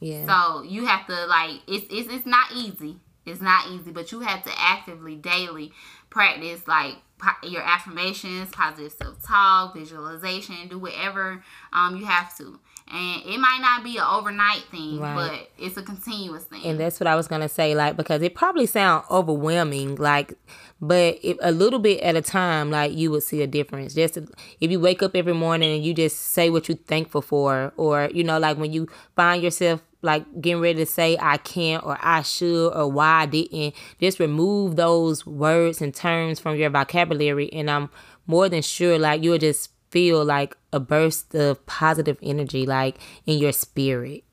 yeah. 0.00 0.26
So 0.26 0.62
you 0.62 0.84
have 0.86 1.06
to 1.06 1.26
like 1.26 1.60
it's, 1.66 1.86
it's 1.90 2.12
it's 2.12 2.26
not 2.26 2.52
easy. 2.52 2.96
It's 3.24 3.40
not 3.40 3.68
easy 3.68 3.90
but 3.90 4.12
you 4.12 4.20
have 4.20 4.42
to 4.44 4.50
actively 4.56 5.16
daily 5.16 5.72
practice 6.10 6.66
like 6.68 6.96
your 7.44 7.62
affirmations 7.62 8.50
positive 8.50 8.92
self-talk 8.92 9.74
visualization 9.74 10.66
do 10.68 10.78
whatever 10.78 11.42
um 11.72 11.96
you 11.96 12.04
have 12.04 12.36
to. 12.36 12.58
And 12.92 13.22
it 13.24 13.38
might 13.38 13.60
not 13.62 13.84
be 13.84 13.96
an 13.96 14.04
overnight 14.04 14.64
thing 14.70 14.98
right. 15.00 15.14
but 15.14 15.64
it's 15.64 15.76
a 15.76 15.82
continuous 15.82 16.44
thing. 16.44 16.64
And 16.64 16.78
that's 16.78 17.00
what 17.00 17.06
i 17.06 17.14
was 17.14 17.28
gonna 17.28 17.48
say 17.48 17.74
like 17.74 17.96
because 17.96 18.20
it 18.22 18.34
probably 18.34 18.66
sounds 18.66 19.06
overwhelming 19.10 19.94
like 19.96 20.34
but 20.82 21.16
if 21.22 21.38
a 21.40 21.52
little 21.52 21.78
bit 21.78 22.00
at 22.00 22.16
a 22.16 22.20
time 22.20 22.70
like 22.70 22.92
you 22.92 23.10
would 23.10 23.22
see 23.22 23.40
a 23.40 23.46
difference 23.46 23.94
just 23.94 24.18
if 24.60 24.70
you 24.70 24.80
wake 24.80 25.02
up 25.02 25.14
every 25.14 25.32
morning 25.32 25.76
and 25.76 25.84
you 25.84 25.94
just 25.94 26.18
say 26.18 26.50
what 26.50 26.68
you're 26.68 26.76
thankful 26.76 27.22
for 27.22 27.72
or 27.76 28.10
you 28.12 28.24
know 28.24 28.38
like 28.38 28.58
when 28.58 28.72
you 28.72 28.88
find 29.14 29.42
yourself 29.42 29.80
like 30.02 30.40
getting 30.40 30.60
ready 30.60 30.78
to 30.80 30.86
say 30.86 31.16
I 31.20 31.36
can't 31.38 31.84
or 31.84 31.96
I 32.00 32.22
should 32.22 32.70
or 32.70 32.88
why 32.88 33.22
I 33.22 33.26
didn't. 33.26 33.74
Just 34.00 34.18
remove 34.18 34.76
those 34.76 35.24
words 35.24 35.80
and 35.80 35.94
terms 35.94 36.40
from 36.40 36.56
your 36.56 36.70
vocabulary 36.70 37.52
and 37.52 37.70
I'm 37.70 37.88
more 38.26 38.48
than 38.48 38.62
sure 38.62 38.98
like 38.98 39.22
you'll 39.22 39.38
just 39.38 39.70
feel 39.90 40.24
like 40.24 40.56
a 40.72 40.80
burst 40.80 41.34
of 41.34 41.64
positive 41.66 42.18
energy 42.22 42.66
like 42.66 42.98
in 43.26 43.38
your 43.38 43.52
spirit. 43.52 44.24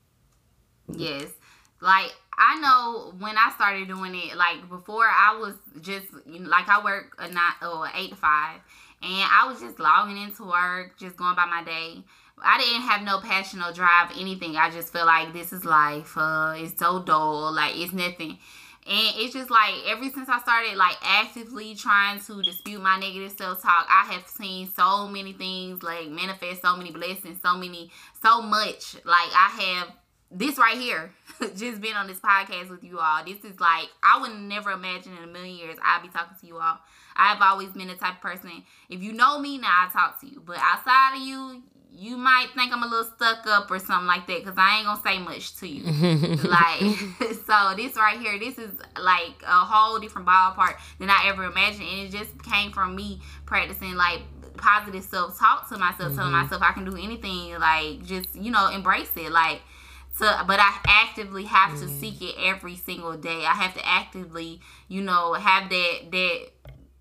Yes. 0.88 1.30
Like 1.80 2.12
I 2.42 2.58
know 2.58 3.12
when 3.18 3.36
I 3.36 3.52
started 3.54 3.86
doing 3.86 4.14
it, 4.14 4.34
like 4.34 4.66
before 4.70 5.04
I 5.04 5.36
was 5.38 5.54
just 5.82 6.06
like 6.26 6.68
I 6.70 6.82
work 6.82 7.14
a 7.18 7.28
nine 7.28 7.52
or 7.62 7.86
eight 7.94 8.10
to 8.10 8.16
five, 8.16 8.60
and 9.02 9.28
I 9.30 9.46
was 9.46 9.60
just 9.60 9.78
logging 9.78 10.16
into 10.16 10.44
work, 10.44 10.98
just 10.98 11.18
going 11.18 11.36
by 11.36 11.44
my 11.44 11.62
day. 11.62 12.02
I 12.42 12.56
didn't 12.56 12.88
have 12.88 13.02
no 13.02 13.20
passion 13.20 13.60
or 13.60 13.72
drive, 13.72 14.12
anything. 14.18 14.56
I 14.56 14.70
just 14.70 14.90
feel 14.90 15.04
like 15.04 15.34
this 15.34 15.52
is 15.52 15.66
life. 15.66 16.16
Uh, 16.16 16.54
it's 16.56 16.78
so 16.78 17.02
dull, 17.02 17.52
like 17.52 17.76
it's 17.76 17.92
nothing. 17.92 18.38
And 18.86 19.14
it's 19.16 19.34
just 19.34 19.50
like 19.50 19.74
ever 19.86 20.08
since 20.08 20.30
I 20.30 20.38
started 20.40 20.78
like 20.78 20.96
actively 21.02 21.74
trying 21.74 22.20
to 22.20 22.42
dispute 22.42 22.80
my 22.80 22.98
negative 22.98 23.32
self 23.32 23.62
talk, 23.62 23.86
I 23.86 24.10
have 24.14 24.26
seen 24.26 24.66
so 24.74 25.06
many 25.06 25.34
things 25.34 25.82
like 25.82 26.08
manifest 26.08 26.62
so 26.62 26.74
many 26.74 26.90
blessings, 26.90 27.38
so 27.42 27.58
many, 27.58 27.90
so 28.22 28.40
much. 28.40 28.94
Like 29.04 29.28
I 29.36 29.82
have 29.82 29.92
this 30.30 30.58
right 30.58 30.78
here, 30.78 31.12
just 31.56 31.80
been 31.80 31.94
on 31.94 32.06
this 32.06 32.20
podcast 32.20 32.70
with 32.70 32.84
you 32.84 32.98
all. 32.98 33.24
This 33.24 33.44
is 33.44 33.58
like 33.58 33.88
I 34.02 34.20
would 34.20 34.38
never 34.38 34.70
imagine 34.70 35.16
in 35.16 35.24
a 35.24 35.32
million 35.32 35.56
years 35.56 35.76
I'd 35.82 36.02
be 36.02 36.08
talking 36.08 36.36
to 36.40 36.46
you 36.46 36.58
all. 36.58 36.78
I've 37.16 37.40
always 37.42 37.70
been 37.70 37.88
the 37.88 37.96
type 37.96 38.14
of 38.14 38.20
person. 38.20 38.62
If 38.88 39.02
you 39.02 39.12
know 39.12 39.38
me 39.38 39.58
now, 39.58 39.88
I 39.88 39.90
talk 39.92 40.20
to 40.20 40.26
you. 40.26 40.42
But 40.44 40.58
outside 40.58 41.16
of 41.16 41.22
you, 41.22 41.62
you 41.92 42.16
might 42.16 42.46
think 42.54 42.72
I'm 42.72 42.82
a 42.82 42.86
little 42.86 43.04
stuck 43.04 43.46
up 43.46 43.70
or 43.70 43.78
something 43.78 44.06
like 44.06 44.26
that 44.28 44.44
because 44.44 44.56
I 44.56 44.76
ain't 44.76 44.86
gonna 44.86 45.02
say 45.02 45.18
much 45.18 45.56
to 45.56 45.66
you. 45.66 45.84
like, 46.48 46.80
so 47.46 47.74
this 47.76 47.96
right 47.96 48.18
here, 48.18 48.38
this 48.38 48.58
is 48.58 48.70
like 48.98 49.42
a 49.46 49.64
whole 49.64 49.98
different 49.98 50.28
ballpark 50.28 50.76
than 50.98 51.10
I 51.10 51.24
ever 51.26 51.44
imagined, 51.44 51.88
and 51.88 52.06
it 52.06 52.16
just 52.16 52.42
came 52.44 52.70
from 52.72 52.94
me 52.94 53.20
practicing 53.46 53.94
like 53.94 54.20
positive 54.56 55.02
self 55.02 55.38
talk 55.38 55.68
to 55.70 55.78
myself, 55.78 56.10
mm-hmm. 56.10 56.16
telling 56.16 56.32
myself 56.32 56.62
I 56.62 56.72
can 56.72 56.84
do 56.84 56.96
anything, 56.96 57.58
like 57.58 58.04
just 58.04 58.34
you 58.36 58.50
know 58.50 58.68
embrace 58.68 59.10
it, 59.16 59.32
like. 59.32 59.60
To, 60.20 60.44
but 60.46 60.60
I 60.60 60.78
actively 60.86 61.44
have 61.44 61.72
mm-hmm. 61.72 61.86
to 61.86 61.88
seek 61.88 62.22
it 62.22 62.36
every 62.38 62.76
single 62.76 63.16
day. 63.16 63.44
I 63.44 63.52
have 63.52 63.74
to 63.74 63.86
actively, 63.86 64.60
you 64.88 65.02
know, 65.02 65.34
have 65.34 65.68
that 65.68 65.98
that 66.10 66.40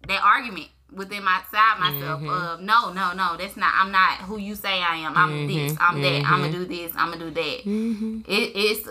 that 0.07 0.23
argument 0.23 0.67
within 0.91 1.23
my 1.23 1.41
side 1.51 1.79
myself 1.79 2.21
mm-hmm. 2.21 2.29
of 2.29 2.61
no, 2.61 2.91
no, 2.91 3.13
no, 3.13 3.37
that's 3.37 3.55
not. 3.55 3.71
I'm 3.75 3.91
not 3.91 4.19
who 4.19 4.37
you 4.37 4.55
say 4.55 4.81
I 4.81 4.97
am. 4.97 5.15
I'm 5.15 5.29
mm-hmm. 5.29 5.47
this. 5.47 5.77
I'm 5.79 6.01
that. 6.01 6.23
I'm 6.25 6.41
gonna 6.41 6.53
mm-hmm. 6.53 6.63
do 6.63 6.65
this. 6.65 6.91
I'm 6.95 7.11
gonna 7.11 7.25
do 7.25 7.31
that. 7.31 7.63
Mm-hmm. 7.65 8.19
It, 8.27 8.51
it's 8.55 8.89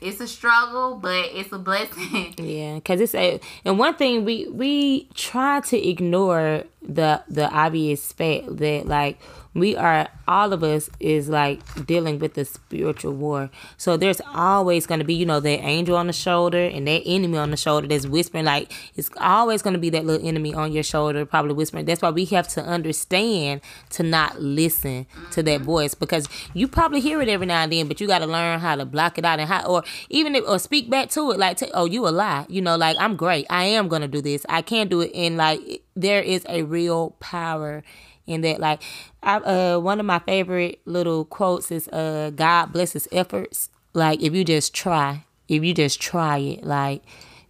it's 0.00 0.20
a 0.20 0.26
struggle, 0.26 0.96
but 0.96 1.30
it's 1.32 1.52
a 1.52 1.58
blessing. 1.58 2.34
yeah, 2.38 2.74
because 2.74 3.00
it's 3.00 3.14
a 3.14 3.40
and 3.64 3.78
one 3.78 3.94
thing 3.94 4.24
we 4.24 4.48
we 4.48 5.08
try 5.14 5.60
to 5.60 5.88
ignore 5.88 6.64
the 6.82 7.22
the 7.28 7.48
obvious 7.50 8.12
fact 8.12 8.56
that 8.58 8.86
like 8.86 9.18
we 9.54 9.76
are 9.76 10.08
all 10.26 10.52
of 10.52 10.62
us 10.62 10.90
is 11.00 11.28
like 11.28 11.86
dealing 11.86 12.18
with 12.18 12.34
the 12.34 12.44
spiritual 12.44 13.12
war 13.12 13.50
so 13.76 13.96
there's 13.96 14.20
always 14.34 14.86
going 14.86 14.98
to 14.98 15.04
be 15.04 15.14
you 15.14 15.24
know 15.24 15.40
that 15.40 15.60
angel 15.64 15.96
on 15.96 16.06
the 16.06 16.12
shoulder 16.12 16.58
and 16.58 16.86
that 16.86 17.02
enemy 17.06 17.38
on 17.38 17.50
the 17.50 17.56
shoulder 17.56 17.86
that's 17.86 18.06
whispering 18.06 18.44
like 18.44 18.72
it's 18.96 19.10
always 19.18 19.62
going 19.62 19.74
to 19.74 19.78
be 19.78 19.90
that 19.90 20.04
little 20.04 20.26
enemy 20.26 20.52
on 20.52 20.72
your 20.72 20.82
shoulder 20.82 21.24
probably 21.24 21.54
whispering 21.54 21.84
that's 21.84 22.02
why 22.02 22.10
we 22.10 22.24
have 22.24 22.48
to 22.48 22.62
understand 22.62 23.60
to 23.90 24.02
not 24.02 24.40
listen 24.40 25.06
to 25.30 25.42
that 25.42 25.58
mm-hmm. 25.58 25.64
voice 25.64 25.94
because 25.94 26.28
you 26.52 26.66
probably 26.66 27.00
hear 27.00 27.20
it 27.20 27.28
every 27.28 27.46
now 27.46 27.62
and 27.62 27.72
then 27.72 27.86
but 27.86 28.00
you 28.00 28.06
got 28.06 28.18
to 28.18 28.26
learn 28.26 28.58
how 28.58 28.74
to 28.74 28.84
block 28.84 29.18
it 29.18 29.24
out 29.24 29.38
and 29.38 29.48
how 29.48 29.64
or 29.66 29.82
even 30.10 30.34
if, 30.34 30.44
or 30.48 30.58
speak 30.58 30.90
back 30.90 31.08
to 31.08 31.30
it 31.30 31.38
like 31.38 31.56
to, 31.56 31.70
oh 31.72 31.84
you 31.84 32.06
a 32.06 32.10
lie 32.10 32.44
you 32.48 32.60
know 32.60 32.76
like 32.76 32.96
i'm 32.98 33.16
great 33.16 33.46
i 33.50 33.64
am 33.64 33.88
going 33.88 34.02
to 34.02 34.08
do 34.08 34.20
this 34.20 34.44
i 34.48 34.60
can 34.60 34.88
do 34.88 35.00
it 35.00 35.12
and 35.14 35.36
like 35.36 35.82
there 35.94 36.22
is 36.22 36.44
a 36.48 36.62
real 36.62 37.10
power 37.20 37.84
in 38.26 38.40
that 38.42 38.60
like 38.60 38.82
I, 39.22 39.36
uh 39.36 39.78
one 39.78 40.00
of 40.00 40.06
my 40.06 40.18
favorite 40.18 40.80
little 40.84 41.24
quotes 41.24 41.70
is 41.70 41.88
uh 41.88 42.30
God 42.34 42.72
blesses 42.72 43.08
efforts. 43.12 43.68
Like 43.92 44.22
if 44.22 44.34
you 44.34 44.44
just 44.44 44.74
try, 44.74 45.24
if 45.48 45.62
you 45.62 45.74
just 45.74 46.00
try 46.00 46.38
it, 46.38 46.64
like 46.64 47.02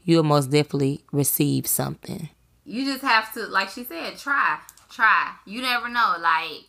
you'll 0.03 0.23
most 0.23 0.51
definitely 0.51 1.03
receive 1.13 1.67
something. 1.67 2.29
You 2.65 2.85
just 2.85 3.03
have 3.03 3.33
to, 3.35 3.47
like 3.47 3.69
she 3.71 3.85
said, 3.85 4.17
try, 4.19 4.59
try. 4.91 5.33
You 5.47 5.63
never 5.63 5.89
know. 5.89 6.17
Like 6.19 6.65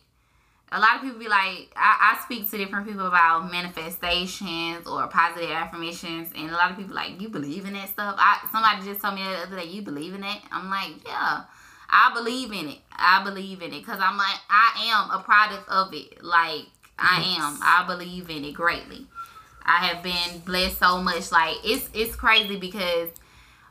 a 0.72 0.80
lot 0.80 0.96
of 0.96 1.02
people 1.02 1.18
be 1.18 1.28
like, 1.28 1.70
I, 1.76 2.16
I 2.16 2.20
speak 2.24 2.50
to 2.50 2.58
different 2.58 2.86
people 2.86 3.06
about 3.06 3.50
manifestations 3.50 4.86
or 4.86 5.06
positive 5.08 5.50
affirmations, 5.50 6.30
and 6.36 6.50
a 6.50 6.54
lot 6.54 6.70
of 6.70 6.76
people 6.76 6.94
like, 6.94 7.20
you 7.20 7.28
believe 7.28 7.66
in 7.66 7.74
that 7.74 7.88
stuff. 7.88 8.16
I 8.18 8.46
somebody 8.52 8.84
just 8.84 9.00
told 9.00 9.14
me 9.14 9.22
the 9.22 9.46
other 9.46 9.56
day, 9.56 9.66
you 9.66 9.82
believe 9.82 10.14
in 10.14 10.22
that. 10.22 10.42
I'm 10.50 10.70
like, 10.70 11.06
yeah. 11.06 11.44
I 11.88 12.12
believe 12.12 12.50
in 12.50 12.68
it. 12.68 12.78
I 12.96 13.22
believe 13.24 13.62
in 13.62 13.72
it 13.72 13.80
because 13.80 14.00
I'm 14.00 14.16
like 14.16 14.38
I 14.48 14.86
am 14.92 15.20
a 15.20 15.22
product 15.22 15.68
of 15.68 15.92
it. 15.92 16.22
Like 16.22 16.66
I 16.98 17.36
am. 17.38 17.58
I 17.62 17.84
believe 17.86 18.30
in 18.30 18.44
it 18.44 18.54
greatly. 18.54 19.06
I 19.64 19.86
have 19.86 20.02
been 20.02 20.40
blessed 20.40 20.78
so 20.78 21.02
much. 21.02 21.32
Like 21.32 21.56
it's 21.64 21.88
it's 21.92 22.16
crazy 22.16 22.56
because 22.56 23.10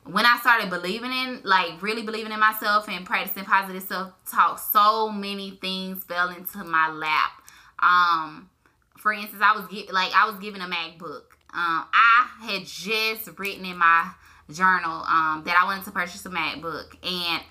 when 0.05 0.25
I 0.25 0.37
started 0.37 0.69
believing 0.69 1.11
in, 1.11 1.41
like 1.43 1.81
really 1.81 2.03
believing 2.03 2.31
in 2.31 2.39
myself 2.39 2.87
and 2.87 3.05
practicing 3.05 3.43
positive 3.43 3.83
self 3.83 4.13
talk, 4.29 4.59
so 4.59 5.09
many 5.09 5.57
things 5.61 6.03
fell 6.03 6.29
into 6.29 6.63
my 6.63 6.89
lap. 6.89 7.31
Um, 7.79 8.49
for 8.97 9.13
instance, 9.13 9.41
I 9.43 9.57
was 9.57 9.67
get, 9.67 9.91
like 9.91 10.11
I 10.15 10.29
was 10.29 10.39
given 10.39 10.61
a 10.61 10.65
MacBook. 10.65 11.23
Um, 11.53 11.85
I 11.93 12.27
had 12.41 12.65
just 12.65 13.29
written 13.39 13.65
in 13.65 13.77
my 13.77 14.11
journal 14.51 15.03
um, 15.07 15.43
that 15.45 15.57
I 15.59 15.63
wanted 15.63 15.85
to 15.85 15.91
purchase 15.91 16.25
a 16.25 16.29
MacBook, 16.29 16.95
and 17.03 17.41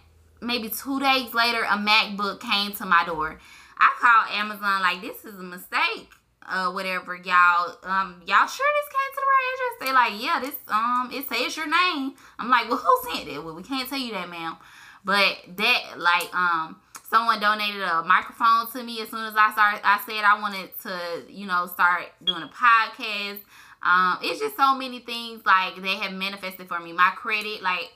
maybe 0.45 0.69
two 0.69 1.01
days 1.01 1.35
later, 1.35 1.63
a 1.63 1.77
MacBook 1.77 2.41
came 2.41 2.73
to 2.73 2.85
my 2.85 3.05
door. 3.05 3.39
I 3.79 3.93
called 4.01 4.39
Amazon 4.39 4.83
like 4.83 5.01
this 5.01 5.25
is 5.25 5.39
a 5.39 5.43
mistake. 5.43 6.11
Uh, 6.47 6.71
whatever 6.73 7.17
y'all. 7.17 7.77
Um 7.83 8.23
y'all 8.27 8.47
sure 8.47 8.67
this 8.77 8.91
came 8.93 9.11
to 9.13 9.17
the 9.17 9.27
right 9.33 9.55
address? 9.55 9.81
They 9.81 9.93
like 9.93 10.23
yeah 10.23 10.41
this 10.41 10.55
um 10.69 11.11
it 11.13 11.27
says 11.29 11.57
your 11.57 11.67
name. 11.67 12.15
I'm 12.39 12.51
like 12.51 12.69
well 12.69 12.79
who 12.79 13.11
sent 13.11 13.29
it? 13.29 13.43
Well 13.43 13.55
we 13.55 13.63
can't 13.63 13.89
tell 13.89 13.99
you 13.99 14.13
that 14.13 14.29
ma'am. 14.29 14.57
But 15.05 15.39
that 15.57 15.99
like 15.99 16.35
um 16.35 16.77
someone 17.09 17.41
donated 17.41 17.83
a 17.83 18.03
microphone 18.05 18.71
to 18.73 18.83
me 18.83 19.01
as 19.01 19.09
soon 19.09 19.25
as 19.25 19.35
i 19.37 19.53
started 19.53 19.81
i 19.85 20.01
said 20.05 20.25
i 20.25 20.41
wanted 20.41 20.69
to 20.83 21.23
you 21.29 21.47
know 21.47 21.67
start 21.67 22.05
doing 22.23 22.43
a 22.43 22.49
podcast. 22.49 23.41
Um 23.83 24.19
it's 24.23 24.39
just 24.39 24.57
so 24.57 24.75
many 24.75 25.01
things 25.01 25.45
like 25.47 25.81
they 25.81 25.97
have 25.97 26.13
manifested 26.13 26.69
for 26.69 26.79
me. 26.79 26.93
My 26.93 27.13
credit 27.17 27.63
like 27.63 27.91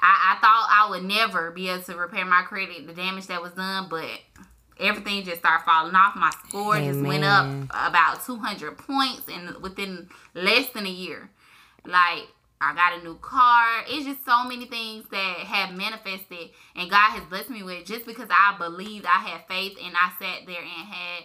I, 0.00 0.36
I 0.36 0.40
thought 0.40 0.68
I 0.70 0.90
would 0.90 1.04
never 1.04 1.50
be 1.50 1.68
able 1.68 1.82
to 1.84 1.96
repair 1.96 2.24
my 2.24 2.42
credit, 2.42 2.86
the 2.86 2.92
damage 2.92 3.26
that 3.26 3.42
was 3.42 3.52
done, 3.52 3.86
but 3.90 4.08
everything 4.78 5.24
just 5.24 5.40
started 5.40 5.64
falling 5.64 5.94
off. 5.94 6.14
My 6.16 6.30
score 6.46 6.76
Amen. 6.76 6.92
just 6.92 7.04
went 7.04 7.24
up 7.24 7.46
about 7.70 8.24
200 8.24 8.78
points 8.78 9.22
and 9.32 9.56
within 9.62 10.08
less 10.34 10.70
than 10.70 10.86
a 10.86 10.90
year. 10.90 11.30
Like, 11.84 12.28
I 12.60 12.74
got 12.74 13.00
a 13.00 13.04
new 13.04 13.16
car. 13.16 13.84
It's 13.86 14.04
just 14.04 14.24
so 14.24 14.44
many 14.44 14.66
things 14.66 15.04
that 15.10 15.36
have 15.38 15.76
manifested 15.76 16.50
and 16.74 16.90
God 16.90 17.10
has 17.10 17.24
blessed 17.24 17.50
me 17.50 17.62
with 17.62 17.84
just 17.84 18.06
because 18.06 18.28
I 18.30 18.56
believed, 18.58 19.06
I 19.06 19.18
had 19.18 19.46
faith, 19.48 19.76
and 19.82 19.94
I 19.96 20.10
sat 20.18 20.46
there 20.46 20.60
and 20.60 20.88
had 20.88 21.24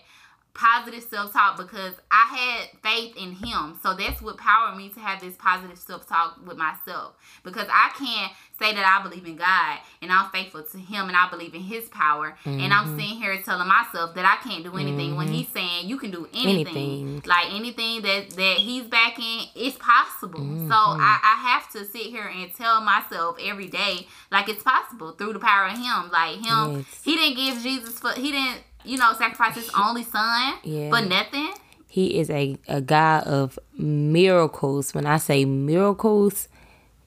positive 0.54 1.04
self 1.04 1.34
talk 1.34 1.58
because 1.58 1.94
I 2.12 2.36
had 2.36 2.82
faith 2.82 3.16
in 3.18 3.32
him. 3.32 3.80
So 3.82 3.96
that's 3.96 4.22
what 4.22 4.38
powered 4.38 4.78
me 4.78 4.90
to 4.90 5.00
have 5.00 5.20
this 5.20 5.36
positive 5.36 5.78
self 5.78 6.08
talk 6.08 6.40
with 6.46 6.58
myself. 6.58 7.16
Because 7.44 7.68
I 7.72 7.92
can't 7.98 8.32
say 8.60 8.74
that 8.74 8.86
I 8.86 9.02
believe 9.04 9.26
in 9.26 9.36
God 9.36 9.80
and 10.02 10.12
I'm 10.12 10.30
faithful 10.30 10.62
to 10.62 10.78
him 10.78 11.08
and 11.08 11.18
I 11.18 11.28
believe 11.30 11.56
in 11.56 11.62
his 11.62 11.90
power. 11.90 12.38
Mm-hmm. 12.46 12.60
And 12.60 12.74
I'm 12.74 12.86
mm-hmm. 12.86 13.00
sitting 13.00 13.16
here 13.18 13.42
telling 13.42 13.68
myself 13.68 14.14
that 14.16 14.26
I 14.26 14.48
can't 14.48 14.64
do 14.64 14.78
anything 14.78 15.10
mm-hmm. 15.10 15.18
when 15.18 15.28
he's 15.30 15.48
saying 15.50 15.88
you 15.88 15.98
can 15.98 16.12
do 16.12 16.28
anything. 16.34 16.78
anything. 16.78 17.24
Like 17.26 17.52
anything 17.52 18.04
that, 18.04 18.30
that 18.32 18.58
he's 18.58 18.84
backing, 18.84 19.48
it's 19.56 19.78
possible. 19.78 20.40
Mm-hmm. 20.40 20.68
So 20.68 20.76
I, 20.76 21.20
I 21.24 21.50
have 21.50 21.72
to 21.72 21.84
sit 21.86 22.08
here 22.08 22.28
and 22.28 22.54
tell 22.54 22.82
myself 22.82 23.38
every 23.42 23.68
day, 23.68 24.08
like 24.32 24.50
it's 24.50 24.64
possible 24.64 25.14
through 25.14 25.34
the 25.34 25.40
power 25.40 25.68
of 25.68 25.78
him. 25.78 26.12
Like 26.12 26.36
him, 26.36 26.78
yes. 26.78 27.02
he 27.04 27.16
didn't 27.16 27.38
give 27.38 27.62
Jesus 27.64 27.98
for, 27.98 28.12
he 28.12 28.32
didn't 28.32 28.62
you 28.86 28.98
know, 28.98 29.14
sacrifice 29.14 29.56
his 29.56 29.70
only 29.78 30.04
son 30.04 30.56
yeah. 30.64 30.90
for 30.90 31.06
nothing. 31.06 31.54
He 31.88 32.20
is 32.20 32.30
a, 32.30 32.58
a 32.68 32.82
God 32.82 33.26
of 33.26 33.60
miracles. 33.78 34.94
When 34.94 35.06
I 35.06 35.18
say 35.18 35.46
miracles, 35.46 36.48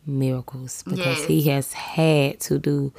miracles. 0.07 0.83
Because 0.85 1.19
yes. 1.19 1.25
he 1.25 1.43
has 1.51 1.73
had 1.73 2.41
to 2.41 2.59
do 2.59 2.93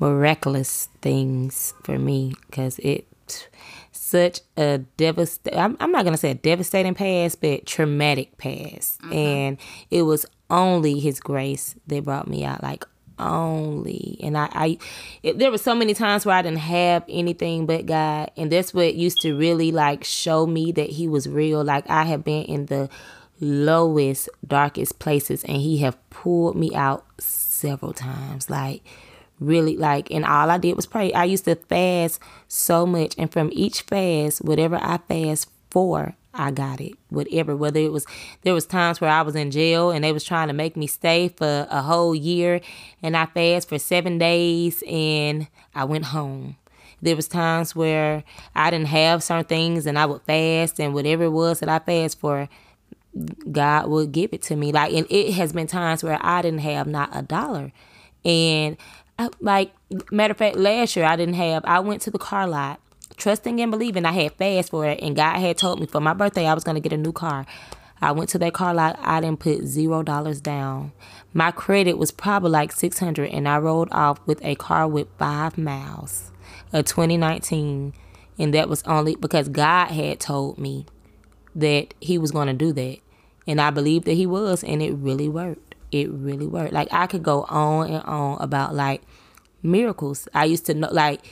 miraculous 0.00 0.88
things 1.00 1.74
for 1.84 1.98
me. 1.98 2.34
Because 2.46 2.78
it 2.80 3.06
such 3.92 4.40
a 4.56 4.78
devastating 4.96 5.58
I'm, 5.58 5.76
I'm, 5.80 5.92
not 5.92 6.04
gonna 6.04 6.16
say 6.16 6.30
a 6.30 6.34
devastating 6.34 6.94
past 6.94 7.42
but 7.42 7.66
traumatic 7.66 8.38
past 8.38 9.02
mm-hmm. 9.02 9.12
and 9.12 9.58
it 9.90 10.02
was 10.02 10.24
only 10.48 10.98
his 10.98 11.20
grace 11.20 11.74
that 11.88 12.04
brought 12.04 12.26
me 12.26 12.42
out 12.42 12.62
like 12.62 12.86
only. 13.18 14.18
And 14.22 14.36
I, 14.36 14.48
I 14.52 14.78
it, 15.22 15.38
there 15.38 15.50
were 15.50 15.58
so 15.58 15.74
many 15.74 15.94
times 15.94 16.24
where 16.24 16.36
I 16.36 16.42
didn't 16.42 16.58
have 16.58 17.04
anything 17.08 17.66
but 17.66 17.86
God, 17.86 18.30
and 18.36 18.50
that's 18.50 18.72
what 18.72 18.94
used 18.94 19.20
to 19.22 19.36
really 19.36 19.72
like 19.72 20.04
show 20.04 20.46
me 20.46 20.72
that 20.72 20.90
He 20.90 21.08
was 21.08 21.28
real. 21.28 21.64
Like 21.64 21.88
I 21.88 22.04
have 22.04 22.24
been 22.24 22.44
in 22.44 22.66
the 22.66 22.88
lowest, 23.40 24.28
darkest 24.46 24.98
places, 24.98 25.44
and 25.44 25.58
He 25.58 25.78
have 25.78 25.96
pulled 26.10 26.56
me 26.56 26.74
out 26.74 27.04
several 27.20 27.92
times. 27.92 28.50
Like 28.50 28.82
really 29.40 29.76
like 29.76 30.10
and 30.10 30.24
all 30.24 30.50
I 30.50 30.58
did 30.58 30.76
was 30.76 30.86
pray. 30.86 31.12
I 31.12 31.24
used 31.24 31.44
to 31.44 31.54
fast 31.54 32.20
so 32.48 32.86
much 32.86 33.14
and 33.18 33.32
from 33.32 33.50
each 33.52 33.82
fast, 33.82 34.44
whatever 34.44 34.76
I 34.76 34.98
fast 35.08 35.50
for, 35.70 36.16
I 36.38 36.52
got 36.52 36.80
it. 36.80 36.92
Whatever, 37.08 37.56
whether 37.56 37.80
it 37.80 37.92
was 37.92 38.06
there 38.42 38.54
was 38.54 38.64
times 38.64 39.00
where 39.00 39.10
I 39.10 39.22
was 39.22 39.34
in 39.34 39.50
jail 39.50 39.90
and 39.90 40.04
they 40.04 40.12
was 40.12 40.22
trying 40.22 40.46
to 40.46 40.54
make 40.54 40.76
me 40.76 40.86
stay 40.86 41.28
for 41.28 41.66
a 41.68 41.82
whole 41.82 42.14
year 42.14 42.60
and 43.02 43.16
I 43.16 43.26
fast 43.26 43.68
for 43.68 43.78
7 43.78 44.18
days 44.18 44.84
and 44.88 45.48
I 45.74 45.84
went 45.84 46.06
home. 46.06 46.56
There 47.02 47.16
was 47.16 47.26
times 47.28 47.74
where 47.74 48.22
I 48.54 48.70
didn't 48.70 48.86
have 48.86 49.22
certain 49.22 49.44
things 49.44 49.84
and 49.84 49.98
I 49.98 50.06
would 50.06 50.22
fast 50.22 50.78
and 50.78 50.94
whatever 50.94 51.24
it 51.24 51.30
was 51.30 51.58
that 51.60 51.68
I 51.68 51.80
fast 51.80 52.20
for 52.20 52.48
God 53.50 53.88
would 53.88 54.12
give 54.12 54.32
it 54.32 54.42
to 54.42 54.56
me. 54.56 54.70
Like 54.70 54.92
and 54.94 55.06
it 55.10 55.32
has 55.32 55.52
been 55.52 55.66
times 55.66 56.04
where 56.04 56.18
I 56.20 56.40
didn't 56.40 56.60
have 56.60 56.86
not 56.86 57.10
a 57.12 57.22
dollar. 57.22 57.72
And 58.24 58.76
I, 59.18 59.30
like 59.40 59.72
matter 60.12 60.32
of 60.32 60.38
fact 60.38 60.56
last 60.56 60.94
year 60.94 61.04
I 61.04 61.16
didn't 61.16 61.34
have 61.34 61.64
I 61.64 61.80
went 61.80 62.02
to 62.02 62.12
the 62.12 62.18
car 62.18 62.46
lot 62.46 62.80
trusting 63.18 63.60
and 63.60 63.70
believing. 63.70 64.04
I 64.04 64.12
had 64.12 64.32
fast 64.32 64.70
for 64.70 64.86
it, 64.86 65.00
and 65.02 65.14
God 65.14 65.38
had 65.38 65.58
told 65.58 65.80
me 65.80 65.86
for 65.86 66.00
my 66.00 66.14
birthday 66.14 66.46
I 66.46 66.54
was 66.54 66.64
going 66.64 66.76
to 66.76 66.80
get 66.80 66.92
a 66.92 66.96
new 66.96 67.12
car. 67.12 67.44
I 68.00 68.12
went 68.12 68.30
to 68.30 68.38
that 68.38 68.54
car 68.54 68.72
lot. 68.72 68.98
I 69.02 69.20
didn't 69.20 69.40
put 69.40 69.64
zero 69.64 70.02
dollars 70.02 70.40
down. 70.40 70.92
My 71.34 71.50
credit 71.50 71.98
was 71.98 72.10
probably 72.10 72.50
like 72.50 72.72
six 72.72 72.98
hundred, 72.98 73.30
and 73.30 73.48
I 73.48 73.58
rolled 73.58 73.88
off 73.90 74.20
with 74.26 74.42
a 74.44 74.54
car 74.54 74.86
with 74.86 75.08
five 75.18 75.58
miles, 75.58 76.30
a 76.72 76.82
2019, 76.82 77.92
and 78.38 78.54
that 78.54 78.68
was 78.68 78.82
only 78.84 79.16
because 79.16 79.48
God 79.48 79.88
had 79.88 80.20
told 80.20 80.58
me 80.58 80.86
that 81.56 81.94
He 82.00 82.18
was 82.18 82.30
going 82.30 82.46
to 82.46 82.54
do 82.54 82.72
that, 82.72 82.98
and 83.46 83.60
I 83.60 83.70
believed 83.70 84.04
that 84.04 84.14
He 84.14 84.26
was, 84.26 84.62
and 84.62 84.80
it 84.80 84.92
really 84.92 85.28
worked. 85.28 85.74
It 85.90 86.10
really 86.10 86.46
worked. 86.46 86.72
Like 86.72 86.88
I 86.92 87.06
could 87.08 87.22
go 87.22 87.44
on 87.44 87.90
and 87.90 88.04
on 88.04 88.40
about 88.40 88.74
like 88.74 89.02
miracles. 89.62 90.28
I 90.34 90.44
used 90.44 90.66
to 90.66 90.74
know 90.74 90.88
like 90.92 91.26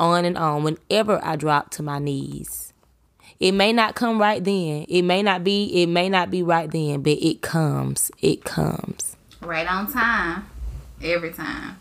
on 0.00 0.24
and 0.24 0.38
on 0.38 0.62
whenever 0.62 1.20
I 1.24 1.36
drop 1.36 1.70
to 1.72 1.82
my 1.82 1.98
knees. 1.98 2.72
It 3.40 3.52
may 3.52 3.72
not 3.72 3.94
come 3.94 4.20
right 4.20 4.42
then. 4.42 4.84
It 4.88 5.02
may 5.02 5.22
not 5.22 5.44
be 5.44 5.82
it 5.82 5.86
may 5.88 6.08
not 6.08 6.30
be 6.30 6.42
right 6.42 6.70
then, 6.70 7.02
but 7.02 7.12
it 7.12 7.40
comes. 7.40 8.10
It 8.20 8.44
comes. 8.44 9.16
Right 9.40 9.70
on 9.70 9.90
time. 9.90 10.46
Every 11.02 11.32
time. 11.32 11.76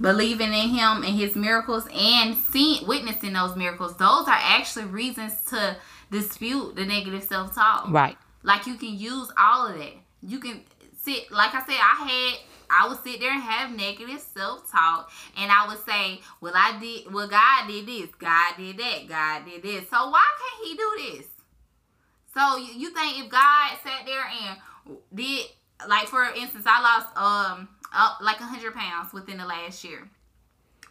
Believing 0.00 0.52
in 0.52 0.68
him 0.68 1.02
and 1.02 1.16
his 1.16 1.34
miracles 1.34 1.88
and 1.94 2.36
seeing 2.36 2.86
witnessing 2.86 3.32
those 3.32 3.56
miracles, 3.56 3.96
those 3.96 4.28
are 4.28 4.38
actually 4.38 4.84
reasons 4.84 5.32
to 5.46 5.76
dispute 6.10 6.76
the 6.76 6.84
negative 6.84 7.22
self 7.22 7.54
talk. 7.54 7.90
Right. 7.90 8.18
Like 8.42 8.66
you 8.66 8.74
can 8.74 8.98
use 8.98 9.32
all 9.38 9.68
of 9.68 9.78
that. 9.78 9.92
You 10.22 10.38
can 10.38 10.60
sit 11.00 11.32
like 11.32 11.54
I 11.54 11.64
said, 11.64 11.76
I 11.76 12.34
had 12.34 12.38
I 12.70 12.88
would 12.88 13.02
sit 13.02 13.20
there 13.20 13.32
and 13.32 13.42
have 13.42 13.76
negative 13.76 14.20
self 14.20 14.70
talk, 14.70 15.10
and 15.36 15.50
I 15.50 15.66
would 15.68 15.84
say, 15.84 16.20
"Well, 16.40 16.54
I 16.54 16.78
did. 16.80 17.12
Well, 17.12 17.28
God 17.28 17.66
did 17.68 17.86
this. 17.86 18.10
God 18.18 18.54
did 18.56 18.78
that. 18.78 19.08
God 19.08 19.44
did 19.44 19.62
this. 19.62 19.88
So 19.90 20.10
why 20.10 20.24
can't 20.38 20.68
He 20.68 20.76
do 20.76 21.18
this?" 21.18 21.26
So 22.34 22.56
you 22.56 22.90
think 22.90 23.24
if 23.24 23.30
God 23.30 23.70
sat 23.82 24.04
there 24.04 24.24
and 24.26 24.98
did, 25.14 25.46
like 25.88 26.08
for 26.08 26.24
instance, 26.24 26.64
I 26.66 26.80
lost 26.80 27.16
um 27.16 27.68
like 28.20 28.40
a 28.40 28.44
hundred 28.44 28.74
pounds 28.74 29.12
within 29.12 29.38
the 29.38 29.46
last 29.46 29.84
year. 29.84 30.08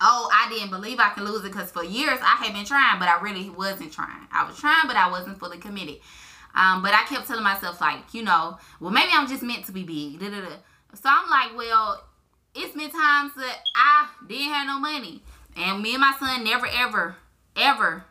Oh, 0.02 0.30
I 0.34 0.50
didn't 0.50 0.70
believe 0.70 1.00
I 1.00 1.10
could 1.10 1.24
lose 1.24 1.46
it 1.46 1.52
because 1.52 1.72
for 1.72 1.84
years 1.84 2.20
I 2.22 2.44
had 2.44 2.54
been 2.54 2.66
trying, 2.66 3.00
but 3.00 3.08
I 3.08 3.22
really 3.22 3.50
wasn't 3.50 3.92
trying. 3.92 4.28
I 4.32 4.46
was 4.48 4.58
trying, 4.58 4.88
but 4.88 4.96
I 4.96 5.10
wasn't 5.10 5.40
fully 5.40 5.58
committed. 5.60 6.00
Um, 6.56 6.82
but 6.82 6.94
I 6.94 7.04
kept 7.08 7.28
telling 7.28 7.44
myself 7.44 7.82
like, 7.82 8.14
you 8.14 8.24
know, 8.24 8.58
well 8.80 8.92
maybe 8.92 9.12
I'm 9.14 9.28
just 9.28 9.44
meant 9.44 9.66
to 9.66 9.72
be 9.72 9.84
big. 9.84 10.20
Da-da-da. 10.20 10.56
So 10.94 11.10
I'm 11.10 11.30
like, 11.30 11.58
well, 11.58 12.04
it's 12.56 12.76
been 12.76 12.92
times 12.92 13.34
that 13.36 13.60
I 13.76 14.10
didn't 14.28 14.54
have 14.54 14.68
no 14.68 14.80
money. 14.80 15.24
And 15.56 15.82
me 15.82 15.94
and 15.94 16.02
my 16.02 16.14
son 16.20 16.44
never, 16.44 16.68
ever, 16.68 17.16
ever 17.56 18.06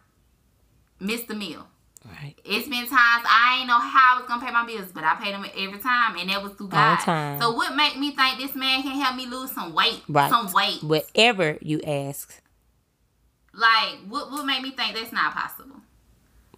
missed 1.00 1.30
a 1.30 1.34
meal. 1.34 1.66
Right. 2.04 2.34
It's 2.44 2.68
been 2.68 2.88
times 2.88 3.24
I 3.26 3.58
ain't 3.60 3.68
know 3.68 3.78
how 3.78 4.16
I 4.16 4.18
was 4.18 4.28
gonna 4.28 4.44
pay 4.44 4.52
my 4.52 4.66
bills, 4.66 4.90
but 4.92 5.04
I 5.04 5.14
paid 5.14 5.34
them 5.34 5.46
every 5.56 5.78
time, 5.78 6.16
and 6.18 6.28
that 6.30 6.42
was 6.42 6.52
through 6.54 6.68
God. 6.68 6.96
Time. 6.96 7.40
So 7.40 7.52
what 7.52 7.76
make 7.76 7.96
me 7.96 8.10
think 8.10 8.38
this 8.38 8.56
man 8.56 8.82
can 8.82 9.00
help 9.00 9.14
me 9.14 9.26
lose 9.26 9.52
some 9.52 9.72
weight? 9.72 10.02
Right. 10.08 10.28
Some 10.28 10.52
weight. 10.52 10.82
Whatever 10.82 11.58
you 11.60 11.80
ask. 11.82 12.42
Like 13.54 14.00
what? 14.08 14.32
What 14.32 14.46
made 14.46 14.62
me 14.62 14.72
think 14.72 14.96
that's 14.96 15.12
not 15.12 15.32
possible? 15.32 15.76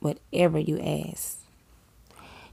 Whatever 0.01 0.59
you 0.59 0.81
ask. 0.81 1.44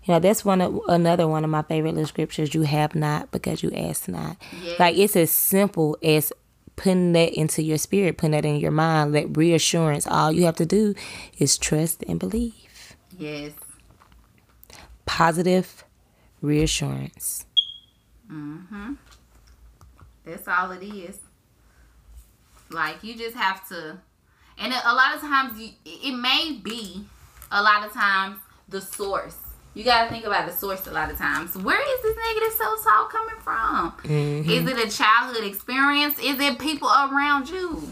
You 0.04 0.16
know, 0.16 0.20
that's 0.20 0.44
one 0.44 0.62
of 0.62 0.80
another 0.88 1.28
one 1.28 1.44
of 1.44 1.50
my 1.50 1.62
favorite 1.62 1.94
little 1.94 2.08
scriptures. 2.08 2.54
You 2.54 2.64
have 2.64 2.96
not 2.96 3.32
because 3.32 3.62
you 3.62 3.72
ask 3.72 4.08
not. 4.08 4.38
Yes. 4.64 4.80
Like 4.80 4.98
it's 4.98 5.16
as 5.16 5.30
simple 5.30 5.98
as 6.02 6.34
putting 6.76 7.12
that 7.14 7.34
into 7.34 7.62
your 7.62 7.78
spirit, 7.78 8.18
putting 8.18 8.32
that 8.32 8.46
in 8.46 8.56
your 8.56 8.72
mind, 8.72 9.14
that 9.14 9.38
reassurance. 9.38 10.08
All 10.08 10.32
you 10.32 10.46
have 10.46 10.56
to 10.56 10.66
do 10.66 10.96
is 11.38 11.58
trust 11.58 12.04
and 12.08 12.20
believe. 12.20 12.96
Yes. 13.18 13.52
Positive 15.06 15.84
reassurance. 16.42 17.46
Mm-hmm. 18.32 18.94
That's 20.26 20.48
all 20.48 20.72
it 20.72 20.84
is. 20.84 21.20
Like 22.72 23.04
you 23.04 23.16
just 23.16 23.36
have 23.36 23.68
to, 23.68 24.00
and 24.58 24.74
a 24.74 24.96
lot 24.96 25.14
of 25.14 25.22
times 25.22 25.60
you, 25.60 25.70
it 25.86 26.16
may 26.16 26.60
be 26.64 27.06
a 27.52 27.62
lot 27.62 27.86
of 27.86 27.92
times 27.92 28.38
the 28.70 28.80
source 28.82 29.38
you 29.74 29.84
got 29.84 30.06
to 30.06 30.10
think 30.10 30.26
about 30.26 30.50
the 30.50 30.56
source 30.56 30.86
a 30.88 30.92
lot 30.92 31.12
of 31.12 31.18
times. 31.18 31.56
Where 31.56 31.80
is 31.80 32.02
this 32.02 32.18
negative 32.28 32.58
self 32.58 32.84
talk 32.84 33.12
coming 33.12 33.40
from? 33.42 33.92
Mm-hmm. 34.04 34.50
Is 34.50 34.70
it 34.70 34.88
a 34.88 34.96
childhood 34.96 35.44
experience? 35.46 36.20
Is 36.20 36.40
it 36.40 36.60
people 36.60 36.90
around 36.90 37.50
you? 37.50 37.90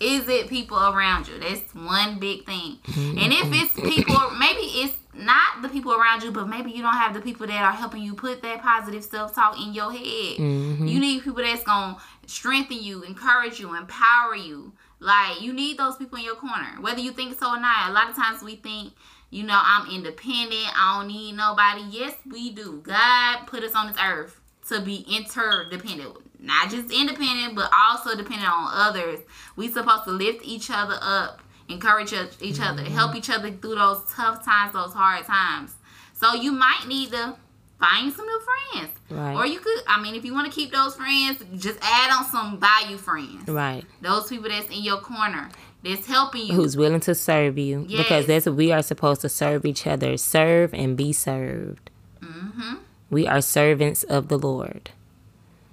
Is 0.00 0.28
it 0.28 0.48
people 0.48 0.78
around 0.78 1.28
you? 1.28 1.38
That's 1.38 1.74
one 1.74 2.18
big 2.18 2.44
thing. 2.44 2.78
Mm-hmm. 2.84 3.18
And 3.18 3.32
if 3.32 3.48
it's 3.52 3.74
people, 3.74 4.30
maybe 4.38 4.60
it's 4.60 4.94
not 5.14 5.62
the 5.62 5.68
people 5.68 5.92
around 5.92 6.22
you, 6.22 6.32
but 6.32 6.48
maybe 6.48 6.72
you 6.72 6.82
don't 6.82 6.96
have 6.96 7.14
the 7.14 7.20
people 7.20 7.46
that 7.46 7.62
are 7.62 7.72
helping 7.72 8.02
you 8.02 8.14
put 8.14 8.42
that 8.42 8.60
positive 8.60 9.04
self 9.04 9.34
talk 9.34 9.58
in 9.58 9.72
your 9.72 9.92
head. 9.92 10.36
Mm-hmm. 10.38 10.86
You 10.86 11.00
need 11.00 11.22
people 11.22 11.42
that's 11.42 11.62
going 11.62 11.94
to 11.94 12.00
strengthen 12.26 12.82
you, 12.82 13.02
encourage 13.02 13.60
you, 13.60 13.76
empower 13.76 14.34
you. 14.34 14.72
Like, 15.00 15.40
you 15.40 15.52
need 15.52 15.78
those 15.78 15.96
people 15.96 16.18
in 16.18 16.24
your 16.24 16.36
corner, 16.36 16.80
whether 16.80 17.00
you 17.00 17.12
think 17.12 17.38
so 17.38 17.50
or 17.50 17.60
not. 17.60 17.90
A 17.90 17.92
lot 17.92 18.08
of 18.10 18.16
times 18.16 18.42
we 18.42 18.56
think, 18.56 18.92
you 19.34 19.42
know, 19.42 19.60
I'm 19.60 19.90
independent. 19.90 20.70
I 20.76 20.96
don't 20.96 21.08
need 21.08 21.32
nobody. 21.32 21.82
Yes, 21.90 22.14
we 22.24 22.50
do. 22.50 22.80
God 22.84 23.46
put 23.46 23.64
us 23.64 23.74
on 23.74 23.88
this 23.88 23.96
earth 24.00 24.40
to 24.68 24.80
be 24.80 25.04
interdependent. 25.10 26.18
Not 26.38 26.70
just 26.70 26.92
independent, 26.92 27.56
but 27.56 27.68
also 27.76 28.16
dependent 28.16 28.48
on 28.48 28.68
others. 28.72 29.18
We 29.56 29.72
supposed 29.72 30.04
to 30.04 30.12
lift 30.12 30.44
each 30.44 30.70
other 30.70 30.96
up, 31.00 31.42
encourage 31.68 32.12
each 32.12 32.20
mm-hmm. 32.20 32.62
other, 32.62 32.84
help 32.84 33.16
each 33.16 33.28
other 33.28 33.50
through 33.50 33.74
those 33.74 34.04
tough 34.14 34.44
times, 34.44 34.72
those 34.72 34.92
hard 34.92 35.24
times. 35.24 35.74
So 36.12 36.34
you 36.34 36.52
might 36.52 36.84
need 36.86 37.10
to 37.10 37.34
find 37.80 38.12
some 38.12 38.26
new 38.26 38.40
friends. 38.40 38.92
Right. 39.10 39.34
Or 39.34 39.46
you 39.46 39.58
could, 39.58 39.80
I 39.88 40.00
mean, 40.00 40.14
if 40.14 40.24
you 40.24 40.32
want 40.32 40.46
to 40.46 40.54
keep 40.56 40.70
those 40.70 40.94
friends, 40.94 41.42
just 41.56 41.80
add 41.82 42.16
on 42.16 42.24
some 42.26 42.60
value 42.60 42.98
friends. 42.98 43.48
Right. 43.48 43.84
Those 44.00 44.28
people 44.28 44.48
that's 44.48 44.68
in 44.68 44.84
your 44.84 44.98
corner 44.98 45.48
that's 45.84 46.06
helping 46.06 46.46
you. 46.46 46.54
Who's 46.54 46.76
willing 46.76 47.00
to 47.00 47.14
serve 47.14 47.58
you. 47.58 47.84
Yes. 47.88 48.02
Because 48.02 48.26
that's 48.26 48.46
we 48.46 48.72
are 48.72 48.82
supposed 48.82 49.20
to 49.20 49.28
serve 49.28 49.66
each 49.66 49.86
other. 49.86 50.16
Serve 50.16 50.72
and 50.72 50.96
be 50.96 51.12
served. 51.12 51.90
Mm-hmm. 52.20 52.76
We 53.10 53.26
are 53.26 53.40
servants 53.40 54.02
of 54.02 54.28
the 54.28 54.38
Lord. 54.38 54.90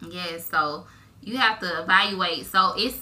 Yes, 0.08 0.46
so 0.46 0.86
you 1.22 1.38
have 1.38 1.60
to 1.60 1.84
evaluate. 1.84 2.46
So 2.46 2.74
it's 2.76 3.00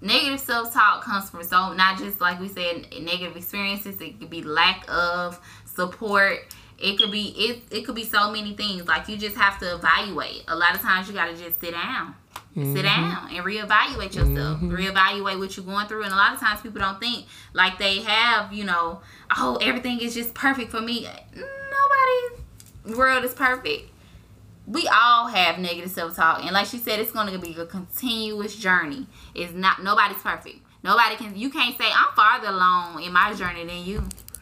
negative 0.00 0.40
self 0.40 0.72
talk 0.72 1.02
comes 1.04 1.30
from 1.30 1.42
so 1.42 1.72
not 1.72 1.98
just 1.98 2.20
like 2.20 2.40
we 2.40 2.48
said 2.48 2.86
negative 3.00 3.36
experiences. 3.36 4.00
It 4.00 4.18
could 4.18 4.30
be 4.30 4.42
lack 4.42 4.84
of 4.88 5.40
support. 5.66 6.54
It 6.78 6.96
could 6.96 7.12
be 7.12 7.28
it. 7.36 7.62
It 7.70 7.84
could 7.84 7.94
be 7.94 8.04
so 8.04 8.30
many 8.30 8.56
things. 8.56 8.86
Like 8.88 9.08
you 9.08 9.16
just 9.16 9.36
have 9.36 9.58
to 9.60 9.74
evaluate. 9.74 10.44
A 10.48 10.56
lot 10.56 10.74
of 10.74 10.80
times 10.80 11.08
you 11.08 11.14
got 11.14 11.26
to 11.26 11.36
just 11.36 11.60
sit 11.60 11.72
down. 11.72 12.14
Mm-hmm. 12.58 12.74
Sit 12.74 12.82
down 12.82 13.28
and 13.30 13.44
reevaluate 13.44 14.14
yourself. 14.14 14.60
Mm-hmm. 14.60 14.70
Reevaluate 14.70 15.38
what 15.38 15.56
you're 15.56 15.66
going 15.66 15.86
through. 15.86 16.02
And 16.04 16.12
a 16.12 16.16
lot 16.16 16.34
of 16.34 16.40
times 16.40 16.60
people 16.60 16.80
don't 16.80 17.00
think 17.00 17.26
like 17.52 17.78
they 17.78 18.00
have, 18.00 18.52
you 18.52 18.64
know, 18.64 19.00
oh, 19.36 19.58
everything 19.62 20.00
is 20.00 20.14
just 20.14 20.34
perfect 20.34 20.70
for 20.70 20.80
me. 20.80 21.08
Nobody's 21.34 22.96
world 22.96 23.24
is 23.24 23.34
perfect 23.34 23.90
we 24.68 24.86
all 24.88 25.28
have 25.28 25.58
negative 25.58 25.90
self 25.90 26.14
talk, 26.14 26.44
and 26.44 26.52
like 26.52 26.66
she 26.66 26.78
said, 26.78 27.00
it's 27.00 27.12
going 27.12 27.32
to 27.32 27.38
be 27.38 27.54
a 27.58 27.64
continuous 27.64 28.54
journey. 28.54 29.06
It's 29.34 29.52
not 29.54 29.82
nobody's 29.82 30.18
perfect. 30.18 30.58
Nobody 30.84 31.16
can. 31.16 31.36
You 31.36 31.50
can't 31.50 31.76
say 31.76 31.86
I'm 31.86 32.14
farther 32.14 32.48
along 32.48 33.02
in 33.02 33.12
my 33.12 33.32
journey 33.34 33.64
than 33.64 33.84
you. 33.84 34.00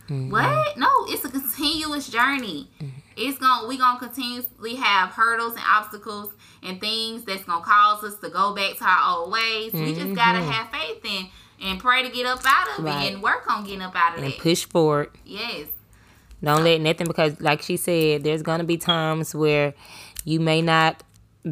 Mm-hmm. 0.08 0.30
What? 0.30 0.76
No, 0.76 0.88
it's 1.06 1.24
a 1.24 1.30
continuous 1.30 2.08
journey. 2.08 2.68
Mm-hmm. 2.80 2.98
It's 3.16 3.38
gonna 3.38 3.68
we 3.68 3.78
gonna 3.78 3.98
continuously 3.98 4.74
have 4.74 5.10
hurdles 5.10 5.52
and 5.52 5.62
obstacles 5.64 6.32
and 6.66 6.80
things 6.80 7.24
that's 7.24 7.44
gonna 7.44 7.64
cause 7.64 8.04
us 8.04 8.18
to 8.18 8.28
go 8.28 8.54
back 8.54 8.76
to 8.78 8.84
our 8.84 9.18
old 9.18 9.32
ways. 9.32 9.72
Mm-hmm. 9.72 9.84
We 9.84 9.94
just 9.94 10.14
gotta 10.14 10.40
mm-hmm. 10.40 10.50
have 10.50 10.70
faith 10.70 11.04
and 11.04 11.28
and 11.62 11.80
pray 11.80 12.02
to 12.02 12.10
get 12.10 12.26
up 12.26 12.40
out 12.44 12.78
of 12.78 12.84
right. 12.84 13.06
it 13.06 13.14
and 13.14 13.22
work 13.22 13.50
on 13.50 13.64
getting 13.64 13.82
up 13.82 13.94
out 13.96 14.12
of 14.12 14.18
and 14.18 14.26
it. 14.26 14.34
And 14.34 14.42
push 14.42 14.64
forward. 14.66 15.10
Yes. 15.24 15.68
Don't 16.42 16.64
let 16.64 16.80
nothing 16.82 17.06
because, 17.06 17.40
like 17.40 17.62
she 17.62 17.76
said, 17.76 18.24
there's 18.24 18.42
gonna 18.42 18.64
be 18.64 18.76
times 18.76 19.34
where 19.34 19.74
you 20.24 20.38
may 20.40 20.60
not 20.60 21.02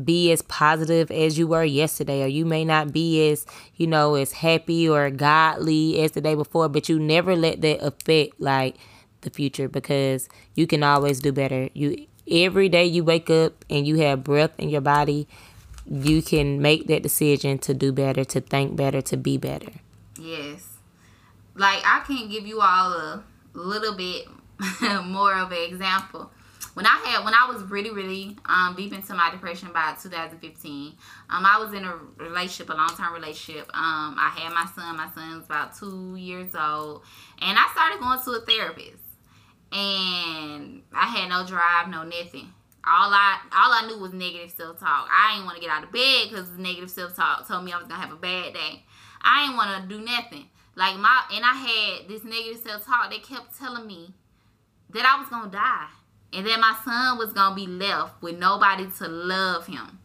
be 0.03 0.33
as 0.33 0.43
positive 0.43 1.11
as 1.11 1.39
you 1.39 1.47
were 1.47 1.65
yesterday 1.65 2.23
or 2.23 2.27
you 2.27 2.45
may 2.45 2.65
not 2.65 2.93
be 2.93 3.31
as 3.31 3.47
you 3.77 3.87
know 3.87 4.17
as 4.17 4.33
happy 4.33 4.89
or 4.89 5.09
godly 5.09 6.01
as 6.01 6.13
the 6.13 6.21
day 6.21 6.35
before 6.35 6.69
but 6.69 6.89
you 6.89 6.99
never 6.99 7.37
let 7.37 7.61
that 7.61 7.81
affect 7.81 8.41
like 8.41 8.75
the 9.21 9.31
future 9.31 9.69
because 9.69 10.29
you 10.57 10.67
can 10.67 10.83
always 10.83 11.21
do 11.21 11.31
better 11.31 11.69
you 11.75 12.07
every 12.31 12.69
day 12.69 12.85
you 12.85 13.05
wake 13.05 13.31
up 13.31 13.65
and 13.69 13.87
you 13.87 13.97
have 13.97 14.25
breath 14.25 14.53
in 14.59 14.69
your 14.69 14.81
body 14.81 15.27
you 15.87 16.23
can 16.23 16.61
make 16.63 16.87
that 16.87 17.03
decision 17.03 17.59
to 17.59 17.75
do 17.75 17.93
better 17.93 18.25
to 18.25 18.41
think 18.41 18.75
better 18.77 19.03
to 19.03 19.17
be 19.17 19.37
better 19.37 19.73
yes 20.19 20.79
like 21.55 21.83
i 21.85 22.03
can 22.07 22.29
give 22.29 22.47
you 22.47 22.61
all 22.61 22.93
a 22.93 23.23
little 23.53 23.95
bit 23.95 24.27
more 25.05 25.35
of 25.35 25.51
an 25.53 25.59
example 25.63 26.31
when 26.75 26.87
I 26.87 27.01
had 27.05 27.25
when 27.25 27.35
I 27.35 27.47
was 27.47 27.63
really 27.63 27.91
really 27.91 28.37
um, 28.47 28.75
deep 28.77 28.93
into 28.93 29.15
my 29.15 29.31
depression 29.31 29.71
by 29.73 29.95
2015, 30.01 30.93
um, 31.31 31.47
I 31.47 31.59
was 31.59 31.73
in 31.73 31.85
a 31.85 31.97
relationship, 32.19 32.69
a 32.69 32.77
long 32.77 32.91
term 32.97 33.15
relationship. 33.15 33.71
Um, 33.75 34.17
I 34.19 34.33
had 34.37 34.53
my 34.53 34.67
son. 34.75 34.97
My 34.97 35.09
son 35.15 35.37
was 35.37 35.47
about 35.47 35.77
two 35.77 36.17
years 36.17 36.55
old, 36.55 37.03
and 37.41 37.57
I 37.57 37.69
started 37.73 38.01
going 38.01 38.19
to 38.25 38.31
a 38.33 38.41
therapist. 38.45 39.04
And 39.75 40.83
I 40.93 41.07
had 41.07 41.29
no 41.29 41.45
drive, 41.45 41.89
no 41.89 42.05
nothing. 42.05 42.53
All 42.87 43.13
I 43.13 43.39
all 43.53 43.73
I 43.73 43.87
knew 43.87 43.99
was 43.99 44.13
negative 44.13 44.51
self 44.51 44.79
talk. 44.79 45.09
I 45.11 45.35
didn't 45.35 45.47
want 45.47 45.57
to 45.57 45.63
get 45.63 45.71
out 45.71 45.85
of 45.85 45.91
bed 45.93 46.29
because 46.29 46.49
negative 46.59 46.91
self 46.91 47.17
talk 47.17 47.49
told 47.49 47.65
me 47.65 47.73
I 47.73 47.79
was 47.79 47.89
gonna 47.89 48.01
have 48.01 48.13
a 48.13 48.17
bad 48.17 48.55
day. 48.55 48.85
I 49.23 49.47
didn't 49.47 49.57
want 49.57 49.83
to 49.83 49.89
do 49.89 50.05
nothing. 50.05 50.47
Like 50.77 50.97
my 50.99 51.23
and 51.33 51.45
I 51.45 51.55
had 51.55 52.09
this 52.09 52.25
negative 52.25 52.61
self 52.63 52.85
talk 52.85 53.11
that 53.11 53.23
kept 53.23 53.59
telling 53.59 53.87
me 53.87 54.13
that 54.91 55.05
I 55.05 55.19
was 55.19 55.29
gonna 55.29 55.51
die 55.51 55.89
and 56.33 56.47
that 56.47 56.61
my 56.61 56.77
son 56.85 57.19
was 57.19 57.33
gonna 57.33 57.55
be 57.57 57.67
left 57.67 58.23
with 58.23 58.39
nobody 58.39 58.87
to 58.99 59.09
love 59.09 59.67
him. 59.67 59.99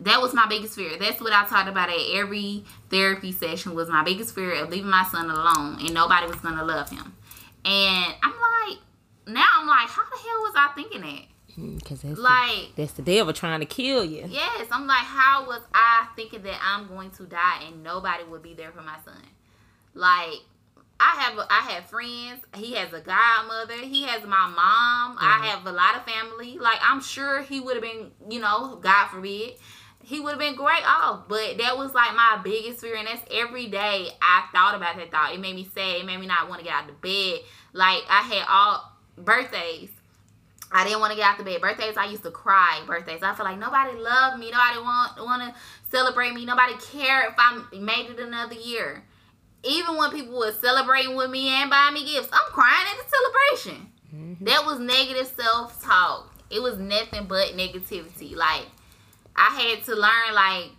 That 0.00 0.22
was 0.22 0.32
my 0.32 0.46
biggest 0.48 0.74
fear. 0.76 0.98
That's 0.98 1.20
what 1.20 1.32
I 1.32 1.46
talked 1.46 1.68
about 1.68 1.90
at 1.90 2.00
every 2.14 2.64
therapy 2.88 3.32
session 3.32 3.74
was 3.74 3.90
my 3.90 4.02
biggest 4.02 4.34
fear 4.34 4.54
of 4.54 4.70
leaving 4.70 4.90
my 4.90 5.04
son 5.04 5.28
alone 5.30 5.78
and 5.80 5.92
nobody 5.92 6.26
was 6.26 6.36
gonna 6.36 6.64
love 6.64 6.88
him. 6.88 7.14
And 7.64 8.14
I'm 8.22 8.32
like, 8.32 8.78
now 9.26 9.46
I'm 9.58 9.66
like, 9.66 9.88
how 9.88 10.02
the 10.04 10.16
hell 10.16 10.40
was 10.40 10.54
I 10.56 10.72
thinking 10.74 11.00
that? 11.02 11.26
Because 11.78 12.02
hmm, 12.02 12.08
that's 12.08 12.20
like 12.20 12.74
the, 12.76 12.82
that's 12.82 12.92
the 12.92 13.02
devil 13.02 13.32
trying 13.32 13.60
to 13.60 13.66
kill 13.66 14.04
you. 14.04 14.24
Yes, 14.28 14.68
I'm 14.70 14.86
like, 14.86 14.98
how 14.98 15.46
was 15.46 15.60
I 15.74 16.06
thinking 16.16 16.42
that 16.44 16.58
I'm 16.62 16.86
going 16.86 17.10
to 17.12 17.24
die 17.24 17.64
and 17.66 17.82
nobody 17.82 18.24
would 18.24 18.42
be 18.42 18.54
there 18.54 18.70
for 18.70 18.82
my 18.82 18.96
son? 19.04 19.22
Like 19.94 20.40
I 21.00 21.22
have 21.22 21.38
I 21.50 21.72
have 21.72 21.86
friends. 21.86 22.44
He 22.54 22.74
has 22.74 22.92
a 22.92 23.00
godmother. 23.00 23.74
He 23.74 24.02
has 24.02 24.22
my 24.22 24.46
mom. 24.46 25.16
Mm-hmm. 25.16 25.24
I 25.24 25.46
have 25.46 25.66
a 25.66 25.72
lot 25.72 25.96
of 25.96 26.04
family. 26.04 26.58
Like 26.58 26.78
I'm 26.82 27.00
sure 27.00 27.42
he 27.42 27.58
would 27.58 27.74
have 27.74 27.82
been, 27.82 28.10
you 28.28 28.38
know, 28.38 28.76
God 28.76 29.08
forbid, 29.08 29.54
he 30.10 30.20
would 30.20 30.30
have 30.30 30.38
been 30.40 30.56
great 30.56 30.82
off. 30.84 31.28
But 31.28 31.58
that 31.58 31.78
was 31.78 31.94
like 31.94 32.14
my 32.14 32.40
biggest 32.42 32.80
fear, 32.80 32.96
and 32.96 33.06
that's 33.06 33.22
every 33.32 33.68
day 33.68 34.08
I 34.20 34.44
thought 34.52 34.74
about 34.74 34.96
that 34.96 35.10
thought. 35.10 35.32
It 35.32 35.40
made 35.40 35.54
me 35.54 35.68
sad. 35.74 35.96
It 36.00 36.06
made 36.06 36.18
me 36.18 36.26
not 36.26 36.48
want 36.48 36.60
to 36.60 36.64
get 36.64 36.74
out 36.74 36.88
of 36.88 37.00
bed. 37.00 37.40
Like 37.72 38.02
I 38.08 38.22
had 38.22 38.44
all 38.48 38.92
birthdays. 39.16 39.90
I 40.72 40.84
didn't 40.84 41.00
want 41.00 41.12
to 41.12 41.16
get 41.16 41.26
out 41.26 41.38
of 41.38 41.46
bed. 41.46 41.60
Birthdays, 41.60 41.96
I 41.96 42.06
used 42.06 42.22
to 42.24 42.30
cry. 42.30 42.82
Birthdays, 42.86 43.22
I 43.22 43.34
feel 43.34 43.44
like 43.44 43.58
nobody 43.58 43.96
loved 43.96 44.38
me. 44.38 44.50
Nobody 44.50 44.78
want 44.78 45.18
want 45.18 45.42
to 45.42 45.60
celebrate 45.90 46.34
me. 46.34 46.44
Nobody 46.44 46.74
care 46.74 47.28
if 47.28 47.34
I 47.38 47.62
made 47.72 48.10
it 48.10 48.20
another 48.20 48.54
year 48.54 49.04
even 49.62 49.96
when 49.96 50.10
people 50.10 50.38
were 50.38 50.52
celebrating 50.52 51.16
with 51.16 51.30
me 51.30 51.48
and 51.48 51.70
buying 51.70 51.94
me 51.94 52.04
gifts, 52.04 52.30
I'm 52.32 52.52
crying 52.52 52.86
at 52.90 53.04
the 53.04 53.10
celebration. 53.10 53.92
Mm-hmm. 54.14 54.44
That 54.44 54.64
was 54.64 54.78
negative 54.78 55.26
self 55.26 55.82
talk. 55.82 56.34
It 56.50 56.60
was 56.62 56.78
nothing 56.78 57.26
but 57.26 57.48
negativity. 57.48 58.34
Like 58.34 58.66
I 59.40 59.48
had 59.48 59.84
to 59.86 59.94
learn. 59.94 60.34
Like, 60.34 60.70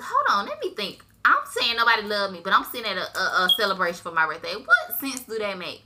hold 0.00 0.26
on, 0.30 0.46
let 0.46 0.62
me 0.62 0.74
think. 0.74 1.04
I'm 1.24 1.40
saying 1.50 1.76
nobody 1.76 2.02
loved 2.02 2.32
me, 2.32 2.40
but 2.42 2.52
I'm 2.52 2.64
sitting 2.64 2.86
at 2.86 2.96
a, 2.96 3.18
a, 3.18 3.44
a 3.44 3.50
celebration 3.56 4.02
for 4.02 4.12
my 4.12 4.26
birthday. 4.26 4.54
What 4.54 5.00
sense 5.00 5.20
do 5.20 5.38
that 5.38 5.58
make? 5.58 5.82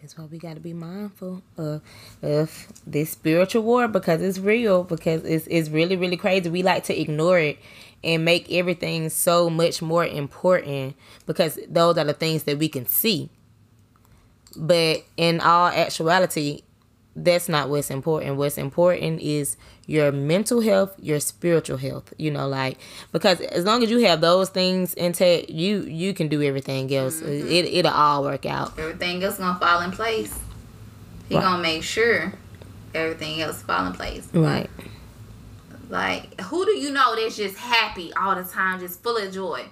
That's 0.00 0.16
why 0.16 0.24
we 0.24 0.38
got 0.38 0.54
to 0.54 0.60
be 0.60 0.72
mindful 0.72 1.42
of, 1.58 1.82
of 2.22 2.68
this 2.86 3.10
spiritual 3.10 3.62
war 3.62 3.86
because 3.86 4.22
it's 4.22 4.38
real. 4.38 4.82
Because 4.82 5.24
it's 5.24 5.46
it's 5.46 5.68
really 5.68 5.96
really 5.96 6.16
crazy. 6.16 6.48
We 6.48 6.62
like 6.62 6.84
to 6.84 6.98
ignore 6.98 7.38
it 7.38 7.58
and 8.02 8.24
make 8.24 8.50
everything 8.50 9.10
so 9.10 9.50
much 9.50 9.82
more 9.82 10.06
important 10.06 10.96
because 11.26 11.58
those 11.68 11.98
are 11.98 12.04
the 12.04 12.14
things 12.14 12.44
that 12.44 12.58
we 12.58 12.68
can 12.68 12.86
see. 12.86 13.28
But 14.56 15.04
in 15.16 15.40
all 15.40 15.68
actuality, 15.68 16.62
that's 17.14 17.48
not 17.48 17.68
what's 17.68 17.90
important. 17.90 18.36
What's 18.36 18.58
important 18.58 19.20
is 19.20 19.56
your 19.90 20.12
mental 20.12 20.60
health, 20.60 20.94
your 21.02 21.18
spiritual 21.18 21.76
health. 21.76 22.14
You 22.16 22.30
know, 22.30 22.46
like 22.46 22.78
because 23.10 23.40
as 23.40 23.64
long 23.64 23.82
as 23.82 23.90
you 23.90 23.98
have 24.06 24.20
those 24.20 24.48
things 24.48 24.94
intact, 24.94 25.50
you 25.50 25.80
you 25.82 26.14
can 26.14 26.28
do 26.28 26.42
everything 26.42 26.94
else. 26.94 27.20
Mm-hmm. 27.20 27.48
It 27.48 27.64
it'll 27.66 27.92
all 27.92 28.22
work 28.22 28.46
out. 28.46 28.78
Everything 28.78 29.22
else 29.24 29.38
gonna 29.38 29.58
fall 29.58 29.80
in 29.80 29.90
place. 29.90 30.38
He 31.28 31.34
right. 31.34 31.42
gonna 31.42 31.62
make 31.62 31.82
sure 31.82 32.32
everything 32.94 33.40
else 33.40 33.62
fall 33.62 33.86
in 33.86 33.92
place. 33.92 34.28
Right. 34.32 34.70
Like, 35.88 36.40
who 36.42 36.64
do 36.64 36.70
you 36.70 36.92
know 36.92 37.16
that's 37.16 37.36
just 37.36 37.56
happy 37.56 38.12
all 38.14 38.36
the 38.36 38.44
time, 38.44 38.78
just 38.78 39.02
full 39.02 39.16
of 39.16 39.32
joy, 39.32 39.64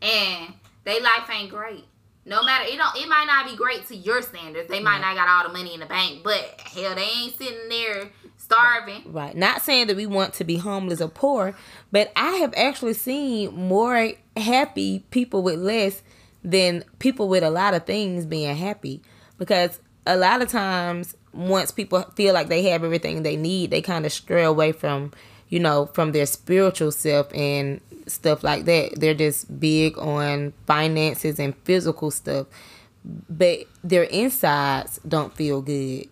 and 0.00 0.54
they 0.84 1.00
life 1.00 1.28
ain't 1.28 1.50
great. 1.50 1.84
No 2.24 2.44
matter 2.44 2.66
it 2.68 2.76
don't, 2.76 2.96
it 2.96 3.08
might 3.08 3.26
not 3.26 3.50
be 3.50 3.56
great 3.56 3.86
to 3.88 3.96
your 3.96 4.22
standards. 4.22 4.68
They 4.68 4.78
might 4.78 5.00
not 5.00 5.16
got 5.16 5.28
all 5.28 5.52
the 5.52 5.58
money 5.58 5.74
in 5.74 5.80
the 5.80 5.86
bank, 5.86 6.20
but 6.22 6.60
hell, 6.60 6.94
they 6.94 7.02
ain't 7.02 7.36
sitting 7.36 7.68
there 7.68 8.10
starving. 8.36 9.12
Right. 9.12 9.36
Not 9.36 9.62
saying 9.62 9.86
that 9.88 9.96
we 9.96 10.06
want 10.06 10.34
to 10.34 10.44
be 10.44 10.56
homeless 10.56 11.00
or 11.00 11.08
poor, 11.08 11.56
but 11.90 12.12
I 12.16 12.32
have 12.36 12.54
actually 12.56 12.94
seen 12.94 13.54
more 13.54 14.12
happy 14.36 15.04
people 15.10 15.42
with 15.42 15.58
less 15.58 16.02
than 16.42 16.84
people 16.98 17.28
with 17.28 17.42
a 17.42 17.50
lot 17.50 17.74
of 17.74 17.86
things 17.86 18.26
being 18.26 18.54
happy 18.54 19.00
because 19.38 19.80
a 20.06 20.16
lot 20.16 20.42
of 20.42 20.48
times 20.48 21.16
once 21.32 21.70
people 21.70 22.02
feel 22.14 22.34
like 22.34 22.48
they 22.48 22.62
have 22.64 22.84
everything 22.84 23.22
they 23.22 23.36
need, 23.36 23.70
they 23.70 23.80
kind 23.80 24.06
of 24.06 24.12
stray 24.12 24.44
away 24.44 24.72
from, 24.72 25.12
you 25.48 25.58
know, 25.58 25.86
from 25.86 26.12
their 26.12 26.26
spiritual 26.26 26.92
self 26.92 27.32
and 27.34 27.80
stuff 28.06 28.44
like 28.44 28.66
that. 28.66 29.00
They're 29.00 29.14
just 29.14 29.58
big 29.58 29.98
on 29.98 30.52
finances 30.66 31.38
and 31.38 31.56
physical 31.64 32.10
stuff, 32.10 32.46
but 33.04 33.60
their 33.82 34.04
insides 34.04 35.00
don't 35.06 35.34
feel 35.34 35.62
good. 35.62 36.08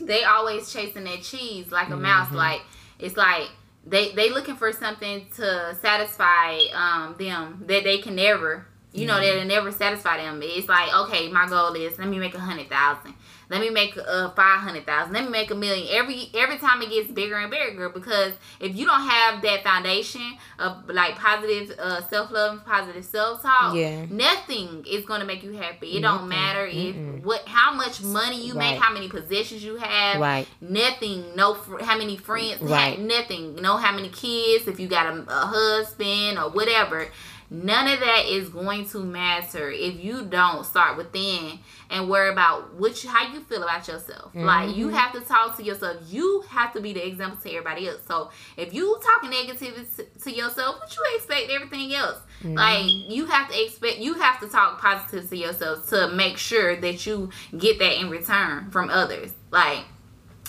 They 0.00 0.24
always 0.24 0.72
chasing 0.72 1.04
that 1.04 1.22
cheese 1.22 1.70
like 1.70 1.88
a 1.88 1.92
mm-hmm. 1.92 2.02
mouse. 2.02 2.32
Like 2.32 2.62
it's 2.98 3.16
like 3.16 3.48
they 3.86 4.12
they 4.12 4.30
looking 4.30 4.56
for 4.56 4.72
something 4.72 5.26
to 5.36 5.76
satisfy 5.80 6.58
um 6.74 7.16
them 7.18 7.64
that 7.66 7.84
they 7.84 7.98
can 7.98 8.14
never 8.16 8.66
You 8.92 9.06
know, 9.06 9.20
that'll 9.20 9.44
never 9.44 9.70
satisfy 9.70 10.16
them. 10.16 10.40
It's 10.42 10.68
like, 10.68 10.92
okay, 10.92 11.30
my 11.30 11.46
goal 11.48 11.74
is 11.74 11.96
let 11.98 12.08
me 12.08 12.18
make 12.18 12.34
a 12.34 12.40
hundred 12.40 12.68
thousand. 12.68 13.14
Let 13.50 13.60
me 13.60 13.68
make 13.68 13.98
uh 13.98 14.30
five 14.30 14.60
hundred 14.60 14.86
thousand. 14.86 15.12
Let 15.12 15.24
me 15.24 15.30
make 15.30 15.50
a 15.50 15.56
million. 15.56 15.88
Every 15.90 16.30
every 16.34 16.56
time 16.58 16.80
it 16.82 16.90
gets 16.90 17.10
bigger 17.10 17.36
and 17.36 17.50
bigger 17.50 17.88
because 17.88 18.32
if 18.60 18.76
you 18.76 18.86
don't 18.86 19.00
have 19.02 19.42
that 19.42 19.64
foundation 19.64 20.22
of 20.60 20.88
like 20.88 21.16
positive 21.16 21.76
uh, 21.78 22.00
self 22.08 22.30
love, 22.30 22.64
positive 22.64 23.04
self 23.04 23.42
talk, 23.42 23.74
Yeah. 23.74 24.06
nothing 24.08 24.86
is 24.88 25.04
gonna 25.04 25.24
make 25.24 25.42
you 25.42 25.50
happy. 25.52 25.96
It 25.96 26.00
Nothing. 26.02 26.18
don't 26.20 26.28
matter 26.28 26.64
if 26.66 26.94
Mm-mm. 26.94 27.24
what 27.24 27.42
how 27.48 27.72
much 27.74 28.00
money 28.02 28.46
you 28.46 28.54
Right. 28.54 28.72
make, 28.74 28.80
how 28.80 28.92
many 28.92 29.08
possessions 29.08 29.64
you 29.64 29.76
have, 29.76 30.20
Right. 30.20 30.46
nothing. 30.60 31.34
No, 31.34 31.54
fr- 31.54 31.82
how 31.82 31.98
many 31.98 32.16
friends, 32.16 32.60
Right. 32.62 32.98
nothing. 33.00 33.56
No, 33.56 33.76
how 33.78 33.92
many 33.92 34.10
kids. 34.10 34.68
If 34.68 34.78
you 34.78 34.86
got 34.86 35.06
a, 35.06 35.24
a 35.28 35.46
husband 35.46 36.38
or 36.38 36.50
whatever. 36.50 37.08
None 37.52 37.88
of 37.88 37.98
that 37.98 38.26
is 38.26 38.48
going 38.48 38.88
to 38.90 38.98
matter 38.98 39.70
if 39.70 39.98
you 39.98 40.24
don't 40.24 40.64
start 40.64 40.96
within 40.96 41.58
and 41.90 42.08
worry 42.08 42.30
about 42.30 42.76
which 42.76 43.04
how 43.04 43.32
you 43.32 43.40
feel 43.40 43.64
about 43.64 43.88
yourself. 43.88 44.32
Like 44.34 44.76
you 44.76 44.86
mm-hmm. 44.86 44.94
have 44.94 45.12
to 45.14 45.20
talk 45.20 45.56
to 45.56 45.64
yourself. 45.64 45.96
You 46.08 46.44
have 46.48 46.72
to 46.74 46.80
be 46.80 46.92
the 46.92 47.04
example 47.04 47.38
to 47.42 47.50
everybody 47.50 47.88
else. 47.88 48.02
So 48.06 48.30
if 48.56 48.72
you 48.72 48.96
talking 49.02 49.30
negative 49.30 49.84
to- 50.22 50.30
yourself, 50.30 50.78
what 50.78 50.96
you 50.96 51.02
expect 51.16 51.50
everything 51.50 51.92
else? 51.92 52.18
Mm-hmm. 52.44 52.54
Like 52.54 52.86
you 52.86 53.26
have 53.26 53.50
to 53.50 53.64
expect 53.64 53.98
you 53.98 54.14
have 54.14 54.38
to 54.40 54.48
talk 54.48 54.80
positive 54.80 55.28
to 55.28 55.36
yourself 55.36 55.88
to 55.88 56.08
make 56.08 56.38
sure 56.38 56.80
that 56.80 57.04
you 57.04 57.30
get 57.58 57.80
that 57.80 58.00
in 58.00 58.10
return 58.10 58.70
from 58.70 58.90
others. 58.90 59.32
Like 59.50 59.80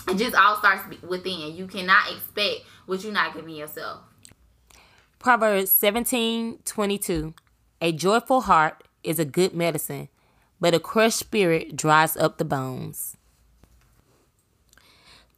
it 0.08 0.18
just 0.18 0.36
all 0.36 0.56
starts 0.56 0.84
within. 1.02 1.56
You 1.56 1.66
cannot 1.66 2.12
expect 2.12 2.60
what 2.86 3.02
you're 3.02 3.12
not 3.12 3.34
giving 3.34 3.56
yourself. 3.56 4.02
Proverbs 5.22 5.70
seventeen 5.70 6.58
twenty 6.64 6.98
two. 6.98 7.34
A 7.80 7.92
joyful 7.92 8.40
heart 8.40 8.82
is 9.04 9.20
a 9.20 9.24
good 9.24 9.54
medicine, 9.54 10.08
but 10.60 10.74
a 10.74 10.80
crushed 10.80 11.18
spirit 11.18 11.76
dries 11.76 12.16
up 12.16 12.38
the 12.38 12.44
bones. 12.44 13.16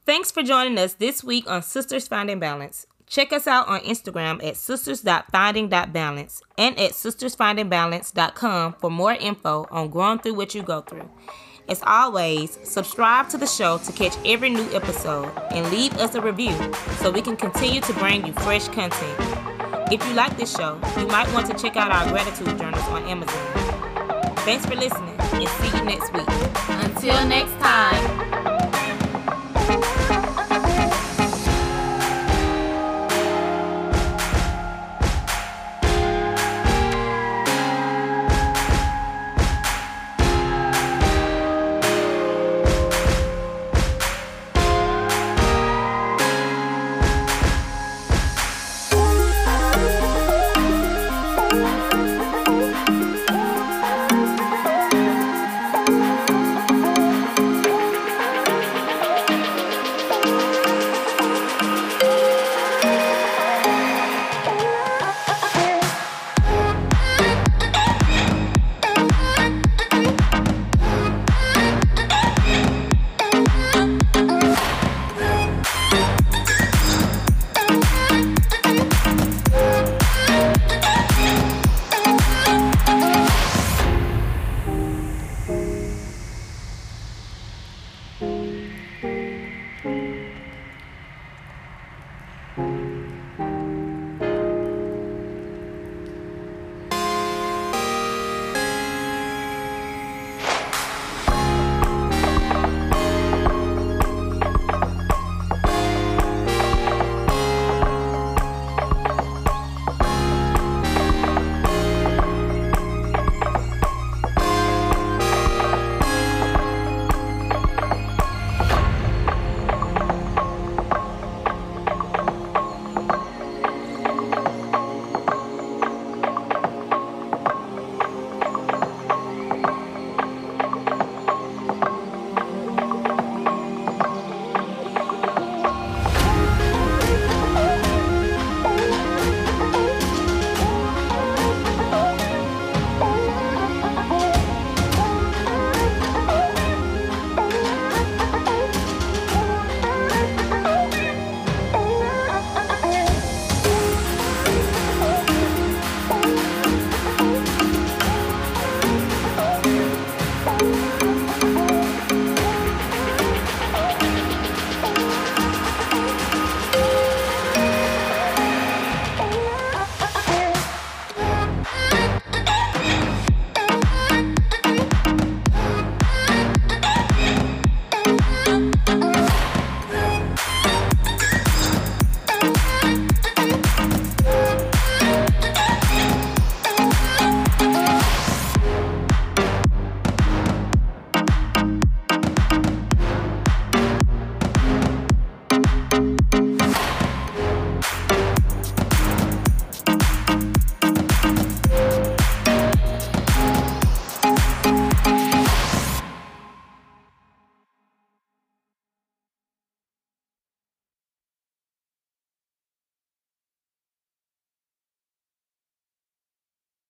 Thanks 0.06 0.30
for 0.30 0.42
joining 0.42 0.78
us 0.78 0.94
this 0.94 1.22
week 1.22 1.46
on 1.46 1.62
Sisters 1.62 2.08
Finding 2.08 2.38
Balance. 2.38 2.86
Check 3.06 3.30
us 3.30 3.46
out 3.46 3.68
on 3.68 3.80
Instagram 3.80 4.42
at 4.42 4.56
sisters.finding.balance 4.56 6.40
and 6.56 6.78
at 6.78 6.92
sistersfindingbalance.com 6.92 8.76
for 8.80 8.90
more 8.90 9.12
info 9.12 9.66
on 9.70 9.90
growing 9.90 10.18
through 10.18 10.34
what 10.34 10.54
you 10.54 10.62
go 10.62 10.80
through. 10.80 11.10
As 11.68 11.82
always, 11.86 12.58
subscribe 12.62 13.28
to 13.28 13.36
the 13.36 13.46
show 13.46 13.76
to 13.78 13.92
catch 13.92 14.16
every 14.24 14.48
new 14.48 14.66
episode 14.74 15.30
and 15.50 15.70
leave 15.70 15.92
us 15.98 16.14
a 16.14 16.22
review 16.22 16.56
so 17.00 17.10
we 17.10 17.20
can 17.20 17.36
continue 17.36 17.82
to 17.82 17.92
bring 17.94 18.26
you 18.26 18.32
fresh 18.32 18.66
content. 18.68 19.53
If 19.90 20.06
you 20.08 20.14
like 20.14 20.36
this 20.36 20.54
show, 20.56 20.80
you 20.98 21.06
might 21.06 21.30
want 21.32 21.46
to 21.48 21.54
check 21.54 21.76
out 21.76 21.90
our 21.90 22.10
gratitude 22.10 22.58
journals 22.58 22.84
on 22.88 23.02
Amazon. 23.04 24.34
Thanks 24.38 24.64
for 24.66 24.74
listening 24.74 25.14
and 25.18 25.48
see 25.48 25.76
you 25.76 25.84
next 25.84 26.12
week. 26.12 26.26
Until 26.68 27.26
next 27.28 27.52
time. 27.60 28.53